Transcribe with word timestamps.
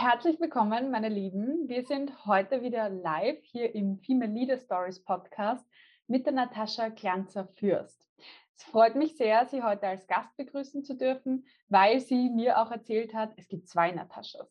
Herzlich 0.00 0.38
willkommen, 0.38 0.92
meine 0.92 1.08
Lieben. 1.08 1.68
Wir 1.68 1.84
sind 1.84 2.24
heute 2.24 2.62
wieder 2.62 2.88
live 2.88 3.42
hier 3.42 3.74
im 3.74 3.98
Female 3.98 4.30
Leader 4.30 4.56
Stories 4.56 5.02
Podcast 5.02 5.66
mit 6.06 6.24
der 6.24 6.34
Natascha 6.34 6.90
Glanzer-Fürst. 6.90 8.08
Es 8.54 8.62
freut 8.62 8.94
mich 8.94 9.16
sehr, 9.16 9.44
Sie 9.46 9.60
heute 9.60 9.88
als 9.88 10.06
Gast 10.06 10.36
begrüßen 10.36 10.84
zu 10.84 10.96
dürfen, 10.96 11.48
weil 11.68 11.98
sie 11.98 12.30
mir 12.30 12.60
auch 12.60 12.70
erzählt 12.70 13.12
hat, 13.12 13.32
es 13.38 13.48
gibt 13.48 13.66
zwei 13.66 13.90
Nataschas. 13.90 14.48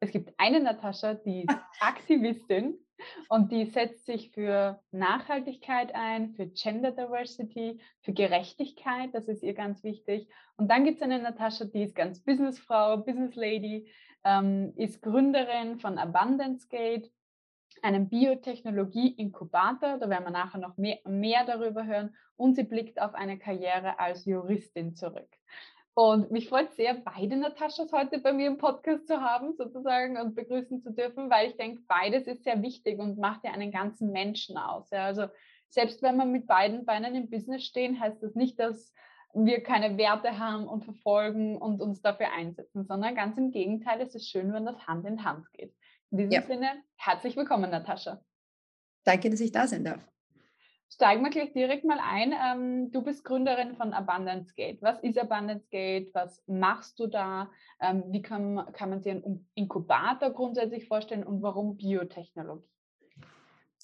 Es 0.00 0.10
gibt 0.10 0.34
eine 0.38 0.58
Natascha, 0.58 1.14
die 1.14 1.42
ist 1.42 1.56
Aktivistin 1.80 2.76
und 3.28 3.52
die 3.52 3.66
setzt 3.66 4.06
sich 4.06 4.32
für 4.32 4.82
Nachhaltigkeit 4.90 5.94
ein, 5.94 6.32
für 6.34 6.48
Gender 6.48 6.90
Diversity, 6.90 7.80
für 8.00 8.12
Gerechtigkeit, 8.12 9.14
das 9.14 9.28
ist 9.28 9.44
ihr 9.44 9.54
ganz 9.54 9.84
wichtig. 9.84 10.28
Und 10.56 10.68
dann 10.68 10.84
gibt 10.84 10.96
es 10.96 11.02
eine 11.02 11.20
Natascha, 11.20 11.64
die 11.66 11.84
ist 11.84 11.94
ganz 11.94 12.24
Businessfrau, 12.24 12.96
Business 12.96 13.36
Lady, 13.36 13.88
ähm, 14.24 14.72
ist 14.76 15.02
Gründerin 15.02 15.78
von 15.78 15.98
Abundance 15.98 16.68
Gate, 16.68 17.10
einem 17.82 18.08
Biotechnologie-Inkubator. 18.08 19.98
Da 19.98 20.10
werden 20.10 20.24
wir 20.24 20.30
nachher 20.30 20.58
noch 20.58 20.76
mehr, 20.76 20.98
mehr 21.06 21.44
darüber 21.44 21.86
hören. 21.86 22.14
Und 22.36 22.56
sie 22.56 22.64
blickt 22.64 23.00
auf 23.00 23.14
eine 23.14 23.38
Karriere 23.38 23.98
als 23.98 24.24
Juristin 24.24 24.94
zurück. 24.94 25.28
Und 25.94 26.30
mich 26.30 26.48
freut 26.48 26.72
sehr, 26.72 26.94
beide 26.94 27.36
Nataschas 27.36 27.92
heute 27.92 28.20
bei 28.20 28.32
mir 28.32 28.46
im 28.46 28.58
Podcast 28.58 29.06
zu 29.06 29.20
haben, 29.20 29.54
sozusagen, 29.54 30.16
und 30.18 30.34
begrüßen 30.34 30.80
zu 30.80 30.92
dürfen, 30.92 31.30
weil 31.30 31.48
ich 31.48 31.56
denke, 31.56 31.82
beides 31.88 32.26
ist 32.26 32.44
sehr 32.44 32.62
wichtig 32.62 32.98
und 32.98 33.18
macht 33.18 33.44
ja 33.44 33.50
einen 33.50 33.72
ganzen 33.72 34.12
Menschen 34.12 34.56
aus. 34.56 34.88
Ja. 34.90 35.04
Also 35.04 35.26
selbst 35.68 36.02
wenn 36.02 36.16
wir 36.16 36.24
mit 36.24 36.46
beiden 36.46 36.84
Beinen 36.84 37.14
im 37.14 37.28
Business 37.28 37.64
stehen, 37.64 38.00
heißt 38.00 38.22
das 38.22 38.34
nicht, 38.34 38.58
dass 38.58 38.94
wir 39.34 39.62
keine 39.62 39.96
Werte 39.96 40.38
haben 40.38 40.66
und 40.66 40.84
verfolgen 40.84 41.56
und 41.56 41.80
uns 41.80 42.02
dafür 42.02 42.32
einsetzen, 42.32 42.84
sondern 42.84 43.14
ganz 43.14 43.38
im 43.38 43.50
Gegenteil, 43.50 44.00
es 44.00 44.14
ist 44.14 44.28
schön, 44.28 44.52
wenn 44.52 44.66
das 44.66 44.86
Hand 44.86 45.06
in 45.06 45.24
Hand 45.24 45.50
geht. 45.52 45.74
In 46.10 46.18
diesem 46.18 46.32
ja. 46.32 46.42
Sinne, 46.42 46.82
herzlich 46.96 47.36
willkommen, 47.36 47.70
Natascha. 47.70 48.20
Danke, 49.04 49.30
dass 49.30 49.40
ich 49.40 49.52
da 49.52 49.66
sein 49.66 49.84
darf. 49.84 50.04
Steigen 50.92 51.22
wir 51.22 51.30
gleich 51.30 51.52
direkt 51.52 51.84
mal 51.84 52.00
ein. 52.02 52.32
Ähm, 52.32 52.90
du 52.90 53.02
bist 53.02 53.24
Gründerin 53.24 53.76
von 53.76 53.92
Abundance 53.92 54.52
Gate. 54.56 54.82
Was 54.82 54.98
ist 55.00 55.16
Abundance 55.16 55.68
Gate? 55.70 56.10
Was 56.14 56.42
machst 56.48 56.98
du 56.98 57.06
da? 57.06 57.48
Ähm, 57.80 58.04
wie 58.08 58.22
kann, 58.22 58.66
kann 58.72 58.90
man 58.90 59.00
sich 59.00 59.12
einen 59.12 59.48
Inkubator 59.54 60.30
grundsätzlich 60.30 60.88
vorstellen 60.88 61.22
und 61.22 61.42
warum 61.42 61.76
Biotechnologie? 61.76 62.66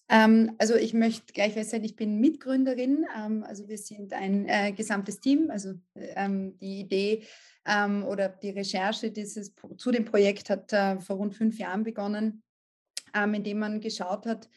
Ähm, 0.09 0.53
also 0.59 0.75
ich 0.77 0.95
möchte 0.95 1.33
gleich 1.33 1.55
feststellen, 1.55 1.85
ich 1.85 1.97
bin 1.97 2.21
Mitgründerin. 2.21 3.05
Ähm, 3.17 3.45
also 3.45 3.69
wir 3.69 3.79
sind 3.79 4.13
ein 4.13 4.49
äh, 4.49 4.73
gesamtes 4.73 5.21
Team. 5.21 5.51
Also 5.51 5.75
ähm, 5.95 6.57
die 6.59 6.81
Idee 6.81 7.23
ähm, 7.67 8.05
oder 8.05 8.29
die 8.29 8.51
Recherche 8.51 9.11
dieses, 9.11 9.53
zu 9.77 9.91
dem 9.91 10.05
Projekt 10.05 10.51
hat 10.51 10.73
äh, 10.73 11.01
vor 11.01 11.17
rund 11.17 11.35
fünf 11.35 11.59
Jahren 11.59 11.83
begonnen, 11.83 12.43
ähm, 13.15 13.35
indem 13.35 13.59
man 13.59 13.81
geschaut 13.81 14.27
hat, 14.27 14.49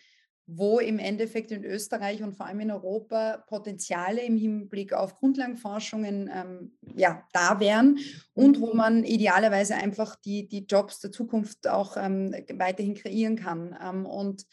wo 0.51 0.79
im 0.79 0.97
Endeffekt 0.97 1.51
in 1.51 1.63
Österreich 1.63 2.23
und 2.23 2.35
vor 2.35 2.47
allem 2.47 2.59
in 2.59 2.71
Europa 2.71 3.43
Potenziale 3.47 4.21
im 4.21 4.35
Hinblick 4.35 4.93
auf 4.93 5.15
Grundlagenforschungen 5.15 6.29
ähm, 6.33 6.77
ja, 6.95 7.23
da 7.33 7.59
wären 7.59 7.99
und 8.33 8.59
wo 8.59 8.71
mhm. 8.71 8.77
man 8.77 9.03
idealerweise 9.03 9.75
einfach 9.75 10.15
die, 10.15 10.47
die 10.47 10.65
Jobs 10.65 10.99
der 10.99 11.11
Zukunft 11.11 11.67
auch 11.67 11.95
weiterhin 11.97 12.95
kreieren 12.95 13.35
kann. 13.35 13.73
und 14.07 14.45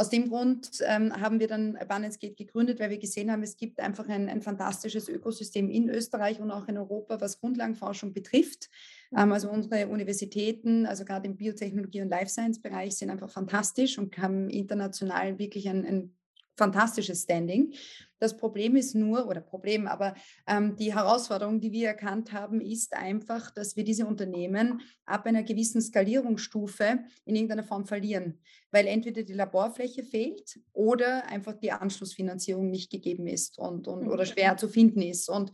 aus 0.00 0.08
dem 0.08 0.30
Grund 0.30 0.82
ähm, 0.86 1.12
haben 1.20 1.40
wir 1.40 1.46
dann 1.46 1.76
Abundance 1.76 2.18
Gate 2.18 2.38
gegründet, 2.38 2.80
weil 2.80 2.88
wir 2.88 2.96
gesehen 2.96 3.30
haben, 3.30 3.42
es 3.42 3.58
gibt 3.58 3.80
einfach 3.80 4.08
ein, 4.08 4.30
ein, 4.30 4.40
fantastisches 4.40 5.10
Ökosystem 5.10 5.68
in 5.68 5.90
Österreich 5.90 6.40
und 6.40 6.50
auch 6.50 6.66
in 6.68 6.78
Europa, 6.78 7.20
was 7.20 7.38
Grundlagenforschung 7.38 8.14
betrifft. 8.14 8.70
Ähm, 9.14 9.30
also 9.30 9.50
unsere 9.50 9.88
Universitäten, 9.88 10.86
also 10.86 11.04
gerade 11.04 11.26
im 11.26 11.36
Biotechnologie- 11.36 12.00
und 12.00 12.08
Life 12.08 12.30
Science-Bereich, 12.30 12.96
sind 12.96 13.10
einfach 13.10 13.28
fantastisch 13.28 13.98
und 13.98 14.16
haben 14.16 14.48
international 14.48 15.38
wirklich 15.38 15.68
ein, 15.68 15.84
ein 15.84 16.14
fantastisches 16.56 17.24
Standing. 17.24 17.74
Das 18.20 18.36
Problem 18.36 18.76
ist 18.76 18.94
nur, 18.94 19.26
oder 19.26 19.40
Problem, 19.40 19.86
aber 19.88 20.14
ähm, 20.46 20.76
die 20.76 20.94
Herausforderung, 20.94 21.58
die 21.58 21.72
wir 21.72 21.88
erkannt 21.88 22.32
haben, 22.32 22.60
ist 22.60 22.92
einfach, 22.92 23.50
dass 23.50 23.76
wir 23.76 23.82
diese 23.82 24.06
Unternehmen 24.06 24.82
ab 25.06 25.26
einer 25.26 25.42
gewissen 25.42 25.80
Skalierungsstufe 25.80 27.00
in 27.24 27.34
irgendeiner 27.34 27.64
Form 27.64 27.86
verlieren, 27.86 28.38
weil 28.70 28.86
entweder 28.86 29.22
die 29.22 29.32
Laborfläche 29.32 30.04
fehlt 30.04 30.60
oder 30.72 31.26
einfach 31.28 31.54
die 31.54 31.72
Anschlussfinanzierung 31.72 32.70
nicht 32.70 32.90
gegeben 32.92 33.26
ist 33.26 33.58
und, 33.58 33.88
und 33.88 34.06
oder 34.06 34.24
mhm. 34.24 34.28
schwer 34.28 34.56
zu 34.58 34.68
finden 34.68 35.00
ist. 35.00 35.30
Und 35.30 35.50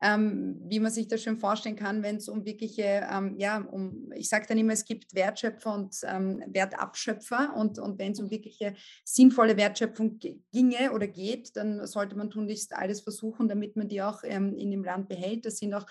ähm, 0.00 0.60
wie 0.64 0.78
man 0.80 0.92
sich 0.92 1.08
das 1.08 1.22
schon 1.22 1.38
vorstellen 1.38 1.76
kann, 1.76 2.02
wenn 2.02 2.16
es 2.16 2.28
um 2.28 2.44
wirkliche, 2.44 3.06
ähm, 3.10 3.34
ja, 3.38 3.58
um, 3.58 4.12
ich 4.14 4.28
sage 4.28 4.46
dann 4.48 4.58
immer, 4.58 4.72
es 4.72 4.84
gibt 4.84 5.14
Wertschöpfer 5.14 5.74
und 5.74 5.96
ähm, 6.04 6.42
Wertabschöpfer 6.46 7.54
und, 7.56 7.78
und 7.78 7.98
wenn 7.98 8.12
es 8.12 8.20
um 8.20 8.30
wirkliche 8.30 8.74
sinnvolle 9.04 9.56
Wertschöpfung 9.56 10.18
ginge 10.18 10.92
oder 10.92 11.08
geht, 11.08 11.56
dann 11.56 11.84
sollte 11.86 12.16
man 12.16 12.30
tunlichst 12.30 12.74
alles 12.74 13.00
versuchen, 13.00 13.48
damit 13.48 13.76
man 13.76 13.88
die 13.88 14.00
auch 14.02 14.22
ähm, 14.22 14.54
in 14.54 14.70
dem 14.70 14.84
Land 14.84 15.08
behält. 15.08 15.44
Das 15.46 15.58
sind 15.58 15.74
auch 15.74 15.86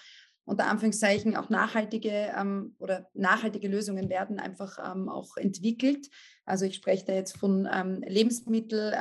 unter 0.46 0.68
Anführungszeichen 0.68 1.36
auch 1.36 1.50
nachhaltige 1.50 2.32
ähm, 2.38 2.76
oder 2.80 3.10
nachhaltige 3.14 3.68
Lösungen 3.68 4.10
werden 4.10 4.40
einfach 4.40 4.80
ähm, 4.94 5.10
auch 5.10 5.36
entwickelt. 5.36 6.08
Also 6.46 6.64
ich 6.64 6.76
spreche 6.76 7.06
da 7.06 7.14
jetzt 7.14 7.38
von 7.38 7.68
Lebensmittel. 8.06 8.94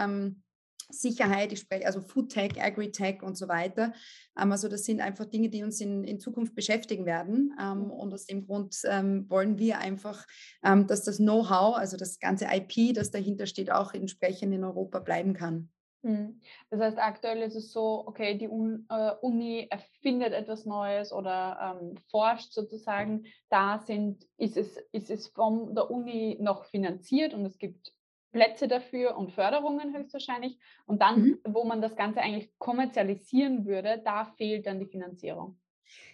Sicherheit, 0.88 1.52
ich 1.52 1.60
spreche 1.60 1.86
also 1.86 2.00
Food 2.00 2.30
Tech, 2.32 2.60
Agri-Tech 2.60 3.22
und 3.22 3.36
so 3.36 3.48
weiter. 3.48 3.92
Ähm, 4.40 4.52
also 4.52 4.68
das 4.68 4.84
sind 4.84 5.00
einfach 5.00 5.24
Dinge, 5.26 5.48
die 5.48 5.62
uns 5.62 5.80
in, 5.80 6.04
in 6.04 6.20
Zukunft 6.20 6.54
beschäftigen 6.54 7.06
werden. 7.06 7.54
Ähm, 7.60 7.84
mhm. 7.84 7.90
und 7.90 8.14
aus 8.14 8.26
dem 8.26 8.46
Grund 8.46 8.76
ähm, 8.84 9.28
wollen 9.28 9.58
wir 9.58 9.78
einfach, 9.78 10.26
dass 10.62 11.04
das 11.04 11.18
Know-how, 11.18 11.76
also 11.76 11.96
das 11.96 12.18
ganze 12.18 12.46
IP, 12.46 12.94
das 12.94 13.10
dahinter 13.10 13.46
steht, 13.46 13.70
auch 13.70 13.94
entsprechend 13.94 14.52
in 14.52 14.64
Europa 14.64 14.98
bleiben 14.98 15.34
kann. 15.34 15.70
Mhm. 16.06 16.40
Das 16.70 16.80
heißt, 16.80 16.98
aktuell 16.98 17.42
ist 17.42 17.56
es 17.56 17.72
so, 17.72 18.06
okay, 18.06 18.38
die 18.38 18.44
äh, 18.44 19.12
Uni 19.22 19.66
erfindet 19.68 20.32
etwas 20.32 20.64
Neues 20.64 21.12
oder 21.12 21.80
ähm, 21.80 21.96
forscht 22.10 22.52
sozusagen. 22.52 23.24
Da 23.48 23.80
sind, 23.80 24.24
ist, 24.36 24.56
es, 24.56 24.76
ist 24.92 25.10
es 25.10 25.26
von 25.26 25.74
der 25.74 25.90
Uni 25.90 26.36
noch 26.40 26.64
finanziert 26.66 27.34
und 27.34 27.44
es 27.44 27.58
gibt 27.58 27.92
Plätze 28.36 28.68
dafür 28.68 29.16
und 29.16 29.32
Förderungen 29.32 29.96
höchstwahrscheinlich. 29.96 30.58
Und 30.84 31.00
dann, 31.00 31.22
mhm. 31.22 31.38
wo 31.48 31.64
man 31.64 31.80
das 31.80 31.96
Ganze 31.96 32.20
eigentlich 32.20 32.50
kommerzialisieren 32.58 33.64
würde, 33.64 34.02
da 34.04 34.26
fehlt 34.36 34.66
dann 34.66 34.78
die 34.78 34.84
Finanzierung. 34.84 35.58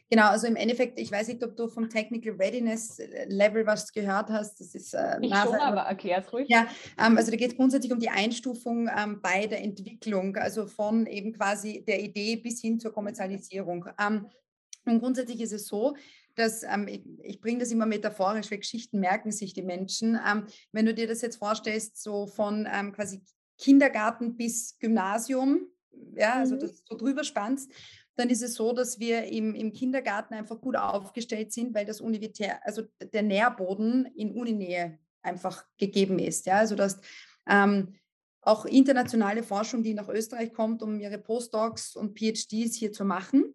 Genau, 0.08 0.28
also 0.28 0.46
im 0.46 0.54
Endeffekt, 0.54 1.00
ich 1.00 1.10
weiß 1.10 1.28
nicht, 1.28 1.42
ob 1.42 1.56
du 1.56 1.66
vom 1.66 1.88
Technical 1.88 2.34
Readiness 2.34 3.00
äh, 3.00 3.24
Level 3.28 3.66
was 3.66 3.92
gehört 3.92 4.30
hast. 4.30 4.60
Das 4.60 4.72
ist 4.76 4.94
äh, 4.94 5.16
ich 5.20 5.30
NASA, 5.30 5.50
schon, 5.50 5.60
aber 5.60 5.80
erklär 5.80 6.18
es 6.18 6.32
ruhig. 6.32 6.48
Ja, 6.48 6.68
ähm, 6.96 7.16
also 7.16 7.32
da 7.32 7.36
geht 7.36 7.52
es 7.52 7.56
grundsätzlich 7.56 7.92
um 7.92 7.98
die 7.98 8.10
Einstufung 8.10 8.88
ähm, 8.96 9.20
bei 9.20 9.48
der 9.48 9.64
Entwicklung, 9.64 10.36
also 10.36 10.66
von 10.66 11.06
eben 11.06 11.32
quasi 11.32 11.82
der 11.84 12.00
Idee 12.00 12.36
bis 12.36 12.60
hin 12.60 12.78
zur 12.78 12.92
Kommerzialisierung. 12.92 13.88
Ähm, 13.98 14.26
und 14.84 15.00
grundsätzlich 15.00 15.40
ist 15.40 15.52
es 15.52 15.66
so, 15.66 15.96
dass 16.34 16.62
ähm, 16.62 16.88
ich, 16.88 17.02
ich 17.22 17.40
bringe 17.40 17.60
das 17.60 17.70
immer 17.70 17.86
metaphorisch, 17.86 18.50
weil 18.50 18.58
Geschichten 18.58 19.00
merken 19.00 19.32
sich 19.32 19.52
die 19.52 19.62
Menschen. 19.62 20.18
Ähm, 20.26 20.46
wenn 20.72 20.86
du 20.86 20.94
dir 20.94 21.06
das 21.06 21.22
jetzt 21.22 21.36
vorstellst, 21.36 22.02
so 22.02 22.26
von 22.26 22.68
ähm, 22.72 22.92
quasi 22.92 23.22
Kindergarten 23.58 24.36
bis 24.36 24.78
Gymnasium, 24.78 25.68
ja, 26.14 26.34
also 26.34 26.54
mhm. 26.54 26.60
das 26.60 26.82
so 26.84 26.96
drüber 26.96 27.24
spannst, 27.24 27.70
dann 28.16 28.28
ist 28.28 28.42
es 28.42 28.54
so, 28.54 28.72
dass 28.72 28.98
wir 28.98 29.24
im, 29.24 29.54
im 29.54 29.72
Kindergarten 29.72 30.34
einfach 30.34 30.60
gut 30.60 30.76
aufgestellt 30.76 31.52
sind, 31.52 31.74
weil 31.74 31.86
das 31.86 32.00
Universitär, 32.00 32.64
also 32.66 32.82
der 33.00 33.22
Nährboden 33.22 34.06
in 34.16 34.32
Uninähe 34.32 34.98
einfach 35.22 35.64
gegeben 35.78 36.18
ist. 36.18 36.46
Ja, 36.46 36.58
also 36.58 36.74
dass 36.74 37.00
ähm, 37.48 37.94
auch 38.42 38.66
internationale 38.66 39.42
Forschung, 39.42 39.82
die 39.82 39.94
nach 39.94 40.08
Österreich 40.08 40.52
kommt, 40.52 40.82
um 40.82 40.98
ihre 40.98 41.18
Postdocs 41.18 41.96
und 41.96 42.18
PhDs 42.18 42.74
hier 42.74 42.92
zu 42.92 43.04
machen. 43.04 43.54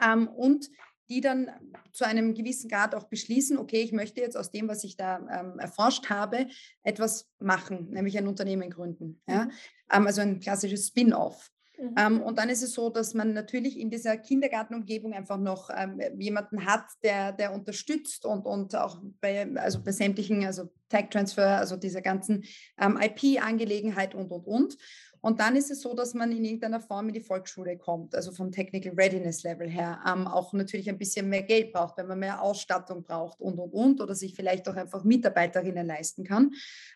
Ähm, 0.00 0.28
und 0.28 0.70
die 1.14 1.20
dann 1.20 1.48
zu 1.92 2.04
einem 2.04 2.34
gewissen 2.34 2.68
Grad 2.68 2.92
auch 2.92 3.04
beschließen, 3.04 3.56
okay, 3.56 3.82
ich 3.82 3.92
möchte 3.92 4.20
jetzt 4.20 4.36
aus 4.36 4.50
dem, 4.50 4.66
was 4.66 4.82
ich 4.82 4.96
da 4.96 5.18
ähm, 5.30 5.60
erforscht 5.60 6.10
habe, 6.10 6.48
etwas 6.82 7.30
machen, 7.38 7.90
nämlich 7.90 8.18
ein 8.18 8.26
Unternehmen 8.26 8.68
gründen. 8.68 9.22
Ja? 9.28 9.44
Mhm. 9.44 9.50
Ähm, 9.92 10.06
also 10.08 10.22
ein 10.22 10.40
klassisches 10.40 10.88
Spin-off. 10.88 11.52
Mhm. 11.78 11.94
Ähm, 11.96 12.20
und 12.20 12.38
dann 12.40 12.48
ist 12.48 12.64
es 12.64 12.72
so, 12.72 12.90
dass 12.90 13.14
man 13.14 13.32
natürlich 13.32 13.78
in 13.78 13.90
dieser 13.90 14.16
Kindergartenumgebung 14.16 15.12
einfach 15.12 15.38
noch 15.38 15.70
ähm, 15.72 16.00
jemanden 16.18 16.66
hat, 16.66 16.84
der, 17.04 17.30
der 17.30 17.52
unterstützt 17.52 18.26
und, 18.26 18.44
und 18.44 18.74
auch 18.74 19.00
bei, 19.20 19.48
also 19.54 19.80
bei 19.80 19.92
sämtlichen, 19.92 20.44
also 20.44 20.72
Tech 20.88 21.10
Transfer, 21.10 21.58
also 21.58 21.76
dieser 21.76 22.02
ganzen 22.02 22.42
ähm, 22.80 22.98
IP-Angelegenheit 23.00 24.16
und, 24.16 24.32
und, 24.32 24.48
und. 24.48 24.76
Und 25.24 25.40
dann 25.40 25.56
ist 25.56 25.70
es 25.70 25.80
so, 25.80 25.94
dass 25.94 26.12
man 26.12 26.32
in 26.32 26.44
irgendeiner 26.44 26.82
Form 26.82 27.08
in 27.08 27.14
die 27.14 27.20
Volksschule 27.20 27.78
kommt, 27.78 28.14
also 28.14 28.30
vom 28.30 28.52
Technical 28.52 28.92
Readiness 28.92 29.42
Level 29.42 29.66
her, 29.66 29.98
ähm, 30.06 30.26
auch 30.26 30.52
natürlich 30.52 30.90
ein 30.90 30.98
bisschen 30.98 31.30
mehr 31.30 31.44
Geld 31.44 31.72
braucht, 31.72 31.96
wenn 31.96 32.08
man 32.08 32.18
mehr 32.18 32.42
Ausstattung 32.42 33.04
braucht 33.04 33.40
und, 33.40 33.58
und, 33.58 33.72
und, 33.72 34.02
oder 34.02 34.14
sich 34.14 34.34
vielleicht 34.34 34.68
auch 34.68 34.76
einfach 34.76 35.02
Mitarbeiterinnen 35.02 35.86
leisten 35.86 36.24
kann, 36.24 36.52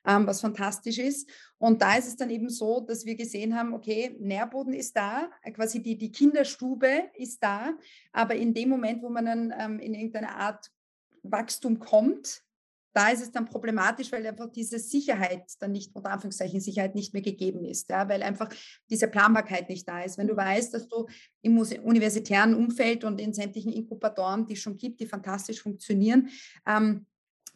ähm, 0.07 0.27
was 0.27 0.43
fantastisch 0.43 0.99
ist. 0.99 1.27
Und 1.57 1.81
da 1.81 1.97
ist 1.97 2.07
es 2.07 2.17
dann 2.17 2.29
eben 2.29 2.51
so, 2.51 2.81
dass 2.81 3.07
wir 3.07 3.15
gesehen 3.15 3.57
haben, 3.57 3.73
okay, 3.73 4.15
Nährboden 4.21 4.75
ist 4.75 4.95
da, 4.95 5.31
quasi 5.55 5.83
die, 5.83 5.97
die 5.97 6.13
Kinderstube 6.13 7.05
ist 7.15 7.43
da, 7.43 7.73
aber 8.13 8.35
in 8.35 8.53
dem 8.53 8.69
Moment, 8.69 9.03
wo 9.03 9.09
man 9.09 9.25
dann 9.25 9.55
ähm, 9.59 9.81
in 9.81 9.95
irgendeine 9.95 10.37
Art 10.37 10.71
Wachstum 11.23 11.79
kommt, 11.79 12.43
da 12.93 13.11
ist 13.11 13.23
es 13.23 13.31
dann 13.31 13.44
problematisch, 13.44 14.11
weil 14.12 14.26
einfach 14.26 14.50
diese 14.50 14.79
Sicherheit 14.79 15.44
dann 15.61 15.73
nicht, 15.73 15.94
unter 15.94 16.11
Anführungszeichen 16.11 16.61
Sicherheit 16.61 16.94
nicht 16.94 17.12
mehr 17.12 17.23
gegeben 17.23 17.64
ist, 17.64 17.88
ja, 17.90 18.08
weil 18.08 18.23
einfach 18.23 18.49
diese 18.90 19.08
Planbarkeit 19.08 19.69
nicht 19.69 19.87
da 19.87 20.02
ist. 20.02 20.19
Wenn 20.19 20.26
du 20.26 20.35
mhm. 20.35 20.38
weißt, 20.38 20.75
dass 20.75 20.88
du 20.88 21.06
im 21.43 21.58
universitären 21.58 22.55
Umfeld 22.55 23.05
und 23.05 23.20
in 23.20 23.32
sämtlichen 23.32 23.73
Inkubatoren, 23.73 24.46
die 24.46 24.55
es 24.55 24.61
schon 24.61 24.76
gibt, 24.76 25.00
die 25.00 25.06
fantastisch 25.06 25.62
funktionieren, 25.62 26.31
ähm, 26.67 27.06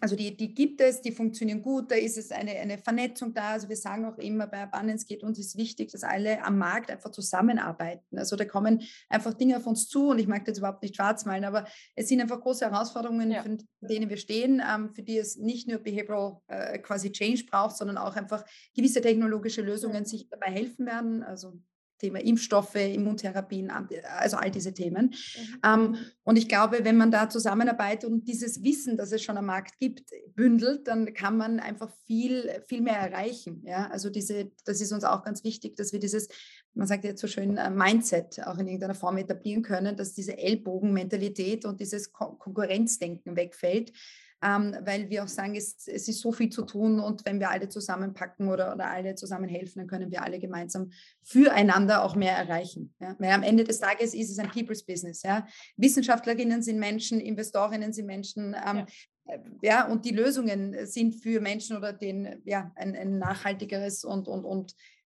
also 0.03 0.17
die, 0.17 0.37
die 0.37 0.53
gibt 0.53 0.81
es, 0.81 1.01
die 1.01 1.13
funktionieren 1.13 1.63
gut, 1.63 1.93
da 1.93 1.95
ist 1.95 2.19
es 2.19 2.33
eine, 2.33 2.51
eine 2.51 2.77
Vernetzung 2.77 3.33
da. 3.33 3.51
Also 3.51 3.69
wir 3.69 3.77
sagen 3.77 4.05
auch 4.05 4.19
immer 4.19 4.49
bei 4.49 4.65
Abundance 4.65 5.07
geht 5.07 5.23
uns 5.23 5.39
ist 5.39 5.57
wichtig, 5.57 5.93
dass 5.93 6.03
alle 6.03 6.45
am 6.45 6.59
Markt 6.59 6.91
einfach 6.91 7.13
zusammenarbeiten. 7.13 8.19
Also 8.19 8.35
da 8.35 8.45
kommen 8.45 8.83
einfach 9.09 9.33
Dinge 9.33 9.57
auf 9.57 9.67
uns 9.69 9.89
zu 9.89 10.09
und 10.09 10.19
ich 10.19 10.27
mag 10.27 10.45
das 10.45 10.59
überhaupt 10.59 10.83
nicht 10.83 10.97
schwarz 10.97 11.25
malen, 11.25 11.45
aber 11.45 11.69
es 11.95 12.09
sind 12.09 12.21
einfach 12.21 12.41
große 12.41 12.69
Herausforderungen, 12.69 13.31
ja. 13.31 13.45
für 13.45 13.59
denen 13.87 14.11
wir 14.11 14.17
stehen, 14.17 14.61
ähm, 14.69 14.93
für 14.93 15.05
die 15.05 15.19
es 15.19 15.37
nicht 15.37 15.69
nur 15.69 15.79
Behavioral 15.79 16.41
äh, 16.49 16.81
quasi 16.81 17.13
Change 17.13 17.45
braucht, 17.49 17.77
sondern 17.77 17.97
auch 17.97 18.17
einfach 18.17 18.45
gewisse 18.75 19.03
technologische 19.03 19.63
Lösungen 19.63 20.05
sich 20.05 20.29
dabei 20.29 20.51
helfen 20.51 20.85
werden. 20.85 21.23
Also 21.23 21.61
Thema 22.03 22.21
Impfstoffe, 22.21 22.75
Immuntherapien, 22.75 23.71
also 24.19 24.37
all 24.37 24.51
diese 24.51 24.75
Themen. 24.75 25.15
Mhm. 25.15 25.59
Ähm, 25.65 25.97
und 26.25 26.37
ich 26.37 26.49
glaube, 26.49 26.81
wenn 26.83 26.97
man 26.97 27.13
da 27.13 27.29
zusammenarbeitet 27.29 28.11
und 28.11 28.27
dieses 28.27 28.65
Wissen, 28.65 28.97
das 28.97 29.13
es 29.13 29.23
schon 29.23 29.39
am 29.39 29.47
Markt 29.47 29.79
gibt, 29.79 30.11
bündelt, 30.35 30.89
dann 30.89 31.15
kann 31.15 31.37
man 31.37 31.61
einfach 31.61 31.91
viel, 32.07 32.51
viel 32.67 32.81
mehr 32.81 32.97
erreichen. 32.97 33.63
Ja? 33.65 33.89
Also 33.91 34.11
diese, 34.11 34.51
das 34.65 34.81
ist 34.81 34.91
uns 34.93 35.05
auch 35.05 35.23
ganz 35.23 35.45
wichtig, 35.45 35.77
dass 35.77 35.93
wir 35.93 36.01
dieses, 36.01 36.29
man 36.75 36.89
sagt 36.89 37.05
jetzt 37.05 37.21
so 37.21 37.29
schön, 37.29 37.57
äh, 37.57 37.71
Mindset 37.71 38.45
auch 38.47 38.59
in 38.59 38.67
irgendeiner 38.67 38.97
Form 38.97 39.17
etablieren 39.19 39.63
können, 39.63 39.97
dass 39.97 40.13
diese 40.13 40.37
Ellbogenmentalität 40.37 41.65
und 41.65 41.79
dieses 41.79 42.13
Konkurrenzdenken 42.13 43.37
wegfällt 43.37 43.93
ähm, 44.43 44.77
weil 44.83 45.09
wir 45.09 45.23
auch 45.23 45.29
sagen, 45.29 45.55
es, 45.55 45.87
es, 45.87 46.09
ist 46.09 46.21
so 46.21 46.33
viel 46.33 46.51
zu 46.51 46.63
tun 46.63 46.99
und 46.99 47.25
wenn 47.25 47.39
wir 47.39 47.51
alle 47.51 47.69
zusammenpacken 47.69 48.49
oder, 48.49 48.75
oder 48.75 48.91
alle 48.91 49.15
zusammen 49.15 49.49
helfen, 49.49 49.79
dann 49.79 49.87
können 49.87 50.11
wir 50.11 50.23
alle 50.23 50.39
gemeinsam 50.39 50.91
füreinander 51.23 52.05
auch 52.05 52.17
mehr 52.17 52.37
erreichen. 52.37 52.95
Ja? 52.99 53.15
Weil 53.19 53.31
am 53.31 53.43
Ende 53.43 53.65
des 53.65 53.79
Tages 53.79 54.15
ist 54.15 54.31
es 54.31 54.39
ein 54.39 54.51
People's 54.51 54.85
Business. 54.85 55.23
Ja? 55.23 55.47
Wissenschaftlerinnen 55.77 56.63
sind 56.63 56.79
Menschen, 56.79 57.21
Investorinnen 57.21 57.93
sind 57.93 58.07
Menschen. 58.07 58.57
Ähm, 58.67 58.79
ja. 58.79 58.87
Äh, 59.27 59.39
ja, 59.63 59.87
und 59.87 60.05
die 60.05 60.11
Lösungen 60.11 60.87
sind 60.87 61.15
für 61.15 61.41
Menschen 61.41 61.77
oder 61.77 61.93
den, 61.93 62.43
ja, 62.45 62.73
ein, 62.75 62.97
ein 62.97 63.19
nachhaltigeres 63.19 64.05
und, 64.05 64.27
und, 64.27 64.45
und 64.45 64.75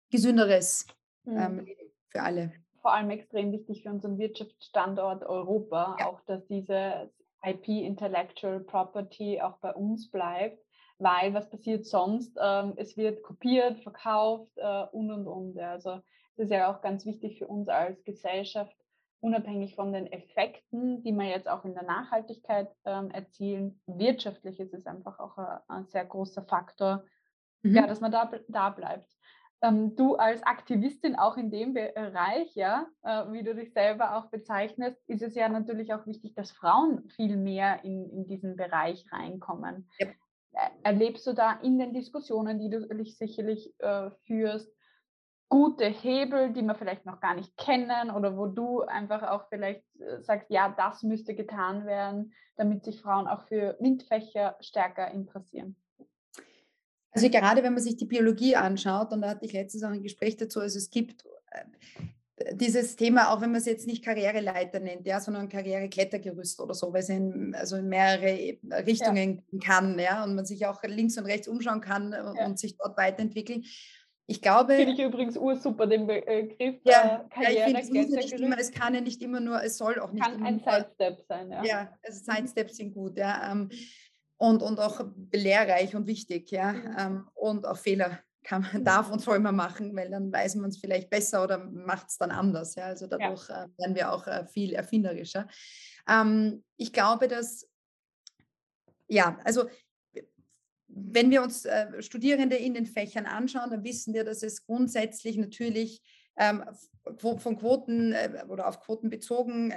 gesünderes 0.09 0.85
mhm. 1.25 1.37
ähm, 1.37 1.67
für 2.09 2.21
alle 2.21 2.53
vor 2.87 2.93
allem 2.93 3.09
extrem 3.09 3.51
wichtig 3.51 3.83
für 3.83 3.89
unseren 3.89 4.17
Wirtschaftsstandort 4.17 5.25
Europa, 5.25 5.97
ja. 5.99 6.05
auch 6.05 6.21
dass 6.21 6.47
diese 6.47 7.11
IP, 7.43 7.67
Intellectual 7.67 8.59
Property, 8.59 9.41
auch 9.41 9.57
bei 9.57 9.73
uns 9.73 10.09
bleibt, 10.09 10.63
weil 10.99 11.33
was 11.33 11.49
passiert 11.49 11.85
sonst? 11.85 12.37
Ähm, 12.41 12.73
es 12.77 12.97
wird 12.97 13.23
kopiert, 13.23 13.79
verkauft 13.81 14.51
äh, 14.57 14.83
und 14.91 15.11
und 15.11 15.27
und. 15.27 15.55
Ja. 15.55 15.71
Also 15.71 16.01
das 16.35 16.45
ist 16.45 16.51
ja 16.51 16.71
auch 16.71 16.81
ganz 16.81 17.05
wichtig 17.05 17.37
für 17.37 17.47
uns 17.47 17.69
als 17.69 18.03
Gesellschaft, 18.03 18.75
unabhängig 19.19 19.75
von 19.75 19.93
den 19.93 20.07
Effekten, 20.07 21.03
die 21.03 21.11
wir 21.11 21.25
jetzt 21.25 21.49
auch 21.49 21.65
in 21.65 21.73
der 21.73 21.83
Nachhaltigkeit 21.83 22.69
ähm, 22.85 23.11
erzielen. 23.11 23.81
Wirtschaftlich 23.87 24.59
ist 24.59 24.73
es 24.73 24.85
einfach 24.85 25.19
auch 25.19 25.37
ein, 25.37 25.59
ein 25.67 25.85
sehr 25.87 26.05
großer 26.05 26.43
Faktor, 26.43 27.03
mhm. 27.63 27.75
ja, 27.75 27.87
dass 27.87 28.01
man 28.01 28.11
da, 28.11 28.31
da 28.47 28.69
bleibt 28.69 29.11
ähm, 29.61 29.95
du 29.95 30.15
als 30.15 30.43
Aktivistin 30.43 31.15
auch 31.15 31.37
in 31.37 31.49
dem 31.49 31.73
Bereich, 31.73 32.53
ja, 32.55 32.87
äh, 33.03 33.31
wie 33.31 33.43
du 33.43 33.55
dich 33.55 33.73
selber 33.73 34.17
auch 34.17 34.29
bezeichnest, 34.29 35.01
ist 35.07 35.21
es 35.21 35.35
ja 35.35 35.49
natürlich 35.49 35.93
auch 35.93 36.05
wichtig, 36.05 36.35
dass 36.35 36.51
Frauen 36.51 37.07
viel 37.09 37.37
mehr 37.37 37.83
in, 37.83 38.09
in 38.09 38.27
diesen 38.27 38.55
Bereich 38.55 39.05
reinkommen. 39.11 39.89
Ja. 39.99 40.07
Erlebst 40.83 41.27
du 41.27 41.33
da 41.33 41.59
in 41.61 41.77
den 41.77 41.93
Diskussionen, 41.93 42.59
die 42.59 42.69
du 42.69 42.87
sicherlich 43.05 43.73
äh, 43.79 44.09
führst, 44.25 44.71
gute 45.49 45.85
Hebel, 45.85 46.51
die 46.51 46.61
wir 46.61 46.75
vielleicht 46.75 47.05
noch 47.05 47.19
gar 47.19 47.35
nicht 47.35 47.55
kennen 47.57 48.11
oder 48.11 48.35
wo 48.37 48.47
du 48.47 48.81
einfach 48.81 49.23
auch 49.23 49.47
vielleicht 49.49 49.83
äh, 49.99 50.21
sagst, 50.21 50.49
ja, 50.49 50.73
das 50.75 51.03
müsste 51.03 51.35
getan 51.35 51.85
werden, 51.85 52.33
damit 52.57 52.83
sich 52.83 53.01
Frauen 53.01 53.27
auch 53.27 53.43
für 53.47 53.77
MINT-Fächer 53.79 54.57
stärker 54.59 55.09
interessieren? 55.11 55.75
Also 57.11 57.29
gerade 57.29 57.63
wenn 57.63 57.73
man 57.73 57.81
sich 57.81 57.97
die 57.97 58.05
Biologie 58.05 58.55
anschaut, 58.55 59.11
und 59.11 59.21
da 59.21 59.29
hatte 59.29 59.45
ich 59.45 59.53
letztens 59.53 59.83
auch 59.83 59.89
ein 59.89 60.03
Gespräch 60.03 60.37
dazu, 60.37 60.59
also 60.59 60.77
es 60.77 60.89
gibt 60.89 61.25
äh, 61.51 61.63
dieses 62.53 62.95
Thema, 62.95 63.31
auch 63.31 63.41
wenn 63.41 63.51
man 63.51 63.59
es 63.59 63.65
jetzt 63.65 63.87
nicht 63.87 64.03
Karriereleiter 64.03 64.79
nennt, 64.79 65.07
ja, 65.07 65.19
sondern 65.19 65.49
Karriereklettergerüst 65.49 66.59
oder 66.59 66.75
so, 66.75 66.93
weil 66.93 67.01
es 67.01 67.09
in, 67.09 67.55
also 67.55 67.77
in 67.77 67.89
mehrere 67.89 68.57
Richtungen 68.85 69.43
ja. 69.51 69.59
kann, 69.59 69.97
ja, 69.97 70.23
und 70.23 70.35
man 70.35 70.45
sich 70.45 70.65
auch 70.67 70.83
links 70.83 71.17
und 71.17 71.25
rechts 71.25 71.47
umschauen 71.47 71.81
kann 71.81 72.11
ja. 72.11 72.45
und 72.45 72.59
sich 72.59 72.77
dort 72.77 72.97
weiterentwickeln. 72.97 73.63
Ich 74.29 74.41
glaube. 74.41 74.75
Finde 74.75 74.93
ich 74.93 74.99
übrigens 74.99 75.37
ursuper, 75.37 75.87
den 75.87 76.05
Begriff 76.05 76.75
ja, 76.83 77.25
äh, 77.25 77.29
Karriere. 77.29 77.71
Ja, 77.71 77.79
ich 77.79 77.85
finde, 77.85 78.01
es, 78.01 78.09
nicht 78.09 78.33
immer, 78.33 78.59
es 78.59 78.71
kann 78.71 78.93
ja 78.93 79.01
nicht 79.01 79.21
immer 79.21 79.39
nur, 79.39 79.63
es 79.63 79.77
soll 79.77 79.99
auch 79.99 80.11
nicht 80.11 80.23
kann 80.23 80.35
immer 80.35 80.47
ein 80.47 80.59
Sidestep 80.59 81.21
sein, 81.27 81.49
ja. 81.49 81.63
Ja, 81.63 81.97
also 82.03 82.23
Sidesteps 82.23 82.75
sind 82.75 82.93
gut, 82.93 83.17
ja. 83.17 83.51
Ähm, 83.51 83.69
und, 84.37 84.61
und 84.61 84.79
auch 84.79 85.05
lehrreich 85.31 85.95
und 85.95 86.07
wichtig. 86.07 86.51
Ja? 86.51 86.73
Mhm. 86.73 87.27
Und 87.33 87.67
auch 87.67 87.77
Fehler 87.77 88.19
kann 88.43 88.61
man, 88.61 88.83
darf 88.85 89.11
und 89.11 89.19
soll 89.19 89.39
man 89.39 89.55
machen, 89.55 89.95
weil 89.95 90.09
dann 90.09 90.31
weiß 90.31 90.55
man 90.55 90.69
es 90.69 90.77
vielleicht 90.77 91.09
besser 91.09 91.43
oder 91.43 91.57
macht 91.57 92.09
es 92.09 92.17
dann 92.17 92.31
anders. 92.31 92.75
Ja? 92.75 92.85
Also 92.85 93.07
dadurch 93.07 93.49
ja. 93.49 93.65
äh, 93.65 93.67
werden 93.77 93.95
wir 93.95 94.11
auch 94.11 94.25
äh, 94.27 94.45
viel 94.45 94.73
erfinderischer. 94.73 95.47
Ähm, 96.07 96.63
ich 96.77 96.93
glaube, 96.93 97.27
dass, 97.27 97.67
ja, 99.07 99.37
also 99.43 99.67
wenn 100.87 101.29
wir 101.29 101.43
uns 101.43 101.65
äh, 101.65 102.01
Studierende 102.01 102.55
in 102.55 102.73
den 102.73 102.85
Fächern 102.85 103.25
anschauen, 103.25 103.69
dann 103.69 103.83
wissen 103.83 104.13
wir, 104.13 104.23
dass 104.23 104.41
es 104.41 104.65
grundsätzlich 104.65 105.37
natürlich 105.37 106.01
ähm, 106.37 106.63
von 107.17 107.57
Quoten 107.57 108.15
oder 108.47 108.67
auf 108.67 108.79
Quoten 108.79 109.09
bezogen 109.09 109.73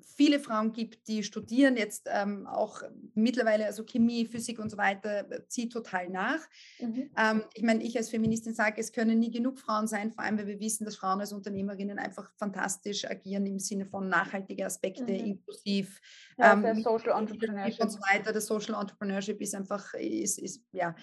viele 0.00 0.40
Frauen 0.40 0.72
gibt, 0.72 1.08
die 1.08 1.22
studieren 1.22 1.76
jetzt 1.76 2.08
ähm, 2.12 2.46
auch 2.46 2.82
mittlerweile, 3.14 3.66
also 3.66 3.84
Chemie, 3.84 4.26
Physik 4.26 4.58
und 4.58 4.70
so 4.70 4.76
weiter, 4.76 5.30
äh, 5.30 5.46
zieht 5.48 5.72
total 5.72 6.08
nach. 6.08 6.40
Mhm. 6.80 7.10
Ähm, 7.16 7.44
ich 7.54 7.62
meine, 7.62 7.82
ich 7.82 7.96
als 7.96 8.10
Feministin 8.10 8.54
sage, 8.54 8.80
es 8.80 8.92
können 8.92 9.18
nie 9.18 9.30
genug 9.30 9.58
Frauen 9.58 9.86
sein, 9.86 10.10
vor 10.10 10.24
allem 10.24 10.38
weil 10.38 10.46
wir 10.46 10.60
wissen, 10.60 10.84
dass 10.84 10.96
Frauen 10.96 11.20
als 11.20 11.32
Unternehmerinnen 11.32 11.98
einfach 11.98 12.30
fantastisch 12.36 13.04
agieren 13.04 13.46
im 13.46 13.58
Sinne 13.58 13.86
von 13.86 14.08
nachhaltige 14.08 14.66
Aspekte, 14.66 15.04
mhm. 15.04 15.08
inklusiv 15.08 16.00
ja, 16.36 16.52
ähm, 16.52 16.82
Social 16.82 17.18
Entrepreneurship 17.18 17.80
und 17.82 17.90
so 17.90 18.00
weiter. 18.00 18.32
Das 18.32 18.46
Social 18.46 18.80
Entrepreneurship 18.80 19.40
ist 19.40 19.54
einfach, 19.54 19.94
ist, 19.94 20.38
ist, 20.38 20.62
ja, 20.72 20.94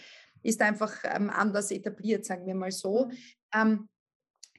ist 0.44 0.62
einfach 0.62 0.94
ähm, 1.04 1.30
anders 1.30 1.72
etabliert, 1.72 2.26
sagen 2.26 2.46
wir 2.46 2.56
mal 2.56 2.72
so. 2.72 3.06
Mhm. 3.06 3.18
Ähm, 3.54 3.90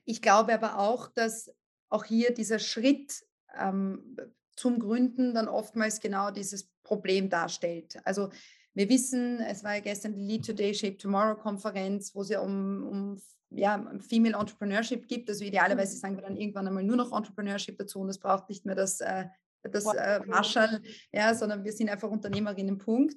ich 0.05 0.23
glaube 0.23 0.55
aber 0.55 0.79
auch, 0.79 1.09
dass 1.09 1.51
auch 1.89 2.05
hier 2.05 2.33
dieser 2.33 2.59
Schritt 2.59 3.26
ähm, 3.59 4.17
zum 4.57 4.79
Gründen 4.79 5.35
dann 5.35 5.49
oftmals 5.49 6.01
genau 6.01 6.31
dieses 6.31 6.71
Problem 6.83 7.29
darstellt. 7.29 7.99
Also 8.05 8.31
wir 8.75 8.89
wissen, 8.89 9.41
es 9.41 9.65
war 9.65 9.75
ja 9.75 9.81
gestern 9.81 10.15
die 10.15 10.23
Lead 10.23 10.47
Today, 10.47 10.75
Shape 10.75 10.97
Tomorrow 10.97 11.37
Konferenz, 11.37 12.15
wo 12.15 12.23
es 12.23 12.29
ja 12.29 12.41
um, 12.41 12.87
um 12.87 13.23
ja, 13.51 13.91
Female 14.01 14.37
Entrepreneurship 14.37 15.09
gibt. 15.09 15.29
Also 15.29 15.45
idealerweise 15.45 15.97
mhm. 15.97 16.01
sagen 16.01 16.17
wir 16.17 16.23
dann 16.23 16.37
irgendwann 16.37 16.67
einmal 16.67 16.85
nur 16.85 16.97
noch 16.97 17.17
Entrepreneurship 17.17 17.79
dazu 17.79 18.01
und 18.01 18.09
es 18.09 18.19
braucht 18.19 18.49
nicht 18.49 18.67
mehr 18.67 18.75
das, 18.75 19.01
äh, 19.01 19.27
das 19.63 19.85
äh, 19.87 20.21
Marshall, 20.27 20.83
ja, 21.13 21.35
sondern 21.35 21.65
wir 21.65 21.73
sind 21.73 21.89
einfach 21.89 22.11
Unternehmerinnen, 22.11 22.79
Punkt. 22.79 23.17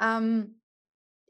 Ähm, 0.00 0.60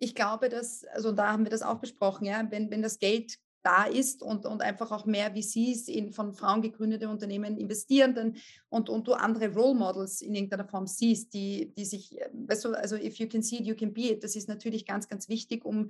ich 0.01 0.15
glaube, 0.15 0.49
dass, 0.49 0.85
also 0.85 1.13
da 1.13 1.33
haben 1.33 1.45
wir 1.45 1.51
das 1.51 1.63
auch 1.63 1.81
besprochen, 1.81 2.25
ja, 2.27 2.45
wenn, 2.51 2.71
wenn 2.71 2.83
das 2.83 2.99
Geld 2.99 3.39
da 3.63 3.85
ist 3.85 4.23
und, 4.23 4.47
und 4.47 4.63
einfach 4.63 4.93
auch 4.93 5.05
mehr 5.05 5.33
VCs 5.33 5.89
in 5.89 6.13
von 6.13 6.33
Frauen 6.33 6.63
gegründete 6.63 7.09
Unternehmen 7.09 7.57
investieren 7.57 8.15
dann, 8.15 8.37
und, 8.69 8.89
und 8.89 9.07
du 9.09 9.15
andere 9.15 9.53
Role 9.53 9.75
Models 9.75 10.21
in 10.21 10.35
irgendeiner 10.35 10.67
Form 10.67 10.87
siehst, 10.87 11.35
die, 11.35 11.73
die 11.77 11.85
sich, 11.85 12.21
äh, 12.21 12.29
weißt 12.33 12.67
du, 12.67 12.73
also 12.75 12.97
if 12.97 13.17
you 13.17 13.29
can 13.29 13.43
see 13.43 13.57
it, 13.57 13.67
you 13.67 13.75
can 13.75 13.93
be 13.93 14.13
it, 14.13 14.25
das 14.25 14.37
ist 14.37 14.49
natürlich 14.49 14.87
ganz, 14.87 15.09
ganz 15.09 15.29
wichtig, 15.29 15.65
um 15.65 15.89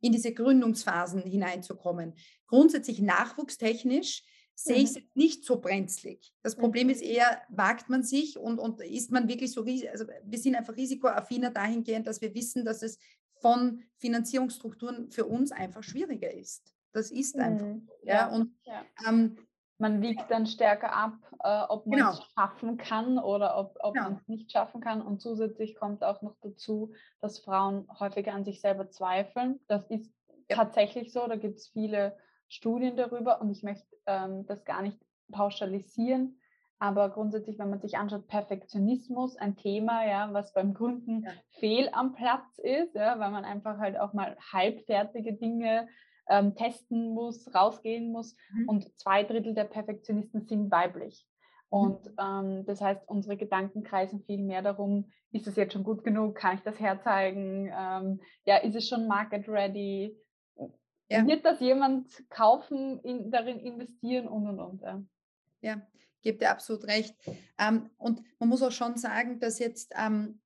in 0.00 0.12
diese 0.12 0.32
Gründungsphasen 0.32 1.22
hineinzukommen. 1.22 2.14
Grundsätzlich 2.46 3.00
nachwuchstechnisch 3.00 4.22
sehe 4.54 4.76
ich 4.76 4.90
es 4.90 4.96
mhm. 4.96 5.08
nicht 5.14 5.44
so 5.44 5.60
brenzlig. 5.60 6.32
Das 6.42 6.56
Problem 6.56 6.90
ist 6.90 7.02
eher, 7.02 7.40
wagt 7.48 7.88
man 7.88 8.02
sich 8.02 8.38
und, 8.38 8.58
und 8.58 8.80
ist 8.80 9.10
man 9.10 9.28
wirklich 9.28 9.52
so, 9.52 9.62
also 9.62 10.06
wir 10.24 10.38
sind 10.38 10.54
einfach 10.54 10.76
risikoaffiner 10.76 11.50
dahingehend, 11.50 12.06
dass 12.06 12.20
wir 12.20 12.34
wissen, 12.34 12.64
dass 12.64 12.82
es 12.82 12.98
von 13.40 13.82
Finanzierungsstrukturen 13.96 15.10
für 15.10 15.24
uns 15.24 15.50
einfach 15.50 15.82
schwieriger 15.82 16.32
ist. 16.32 16.74
Das 16.92 17.10
ist 17.10 17.38
einfach. 17.38 17.66
Mhm. 17.66 17.88
Ja, 18.02 18.14
ja, 18.14 18.26
und 18.28 18.54
ja. 18.64 18.82
Ähm, 19.06 19.36
man 19.80 20.02
wiegt 20.02 20.30
dann 20.30 20.46
stärker 20.46 20.94
ab, 20.94 21.14
äh, 21.42 21.62
ob 21.68 21.86
man 21.86 21.98
genau. 21.98 22.10
es 22.10 22.22
schaffen 22.34 22.76
kann 22.76 23.18
oder 23.18 23.56
ob, 23.56 23.78
ob 23.80 23.94
genau. 23.94 24.10
man 24.10 24.18
es 24.18 24.28
nicht 24.28 24.52
schaffen 24.52 24.80
kann. 24.80 25.00
Und 25.00 25.20
zusätzlich 25.22 25.74
kommt 25.74 26.04
auch 26.04 26.20
noch 26.20 26.36
dazu, 26.42 26.92
dass 27.20 27.38
Frauen 27.38 27.88
häufiger 27.98 28.34
an 28.34 28.44
sich 28.44 28.60
selber 28.60 28.90
zweifeln. 28.90 29.58
Das 29.68 29.86
ist 29.86 30.12
ja. 30.48 30.56
tatsächlich 30.56 31.12
so. 31.12 31.26
Da 31.26 31.36
gibt 31.36 31.58
es 31.58 31.68
viele 31.68 32.16
Studien 32.48 32.96
darüber 32.96 33.40
und 33.40 33.50
ich 33.50 33.62
möchte 33.62 33.86
ähm, 34.06 34.44
das 34.46 34.64
gar 34.64 34.82
nicht 34.82 34.98
pauschalisieren. 35.32 36.38
Aber 36.78 37.10
grundsätzlich, 37.10 37.58
wenn 37.58 37.70
man 37.70 37.80
sich 37.80 37.96
anschaut, 37.96 38.26
Perfektionismus, 38.26 39.36
ein 39.36 39.56
Thema, 39.56 40.06
ja, 40.06 40.32
was 40.32 40.52
beim 40.52 40.74
Gründen 40.74 41.24
ja. 41.24 41.30
fehl 41.58 41.90
am 41.92 42.14
Platz 42.14 42.58
ist, 42.58 42.94
ja, 42.94 43.18
weil 43.18 43.30
man 43.30 43.44
einfach 43.44 43.78
halt 43.78 43.98
auch 43.98 44.12
mal 44.12 44.36
halbfertige 44.52 45.34
Dinge 45.34 45.88
ähm, 46.30 46.54
testen 46.54 47.12
muss, 47.12 47.52
rausgehen 47.54 48.10
muss. 48.10 48.36
Mhm. 48.52 48.68
Und 48.68 48.98
zwei 48.98 49.22
Drittel 49.24 49.54
der 49.54 49.64
Perfektionisten 49.64 50.46
sind 50.46 50.70
weiblich. 50.70 51.26
Mhm. 51.70 51.78
Und 51.78 52.10
ähm, 52.18 52.64
das 52.66 52.80
heißt, 52.80 53.02
unsere 53.06 53.36
Gedanken 53.36 53.82
kreisen 53.82 54.22
viel 54.24 54.38
mehr 54.42 54.62
darum, 54.62 55.10
ist 55.32 55.46
es 55.46 55.56
jetzt 55.56 55.74
schon 55.74 55.84
gut 55.84 56.02
genug, 56.02 56.34
kann 56.34 56.56
ich 56.56 56.62
das 56.62 56.80
herzeigen, 56.80 57.70
ähm, 57.76 58.20
ja, 58.44 58.56
ist 58.56 58.74
es 58.74 58.88
schon 58.88 59.06
market 59.06 59.48
ready, 59.48 60.16
ja. 61.08 61.26
wird 61.26 61.44
das 61.44 61.60
jemand 61.60 62.08
kaufen, 62.30 63.00
in, 63.00 63.30
darin 63.30 63.60
investieren 63.60 64.26
und 64.26 64.48
und 64.48 64.58
und. 64.58 64.82
Ja, 64.82 65.02
ja 65.60 65.82
gebe 66.22 66.38
dir 66.38 66.50
absolut 66.50 66.84
recht. 66.86 67.14
Ähm, 67.58 67.90
und 67.98 68.22
man 68.38 68.48
muss 68.48 68.62
auch 68.62 68.72
schon 68.72 68.96
sagen, 68.96 69.40
dass 69.40 69.58
jetzt, 69.58 69.92
ähm, 69.96 70.40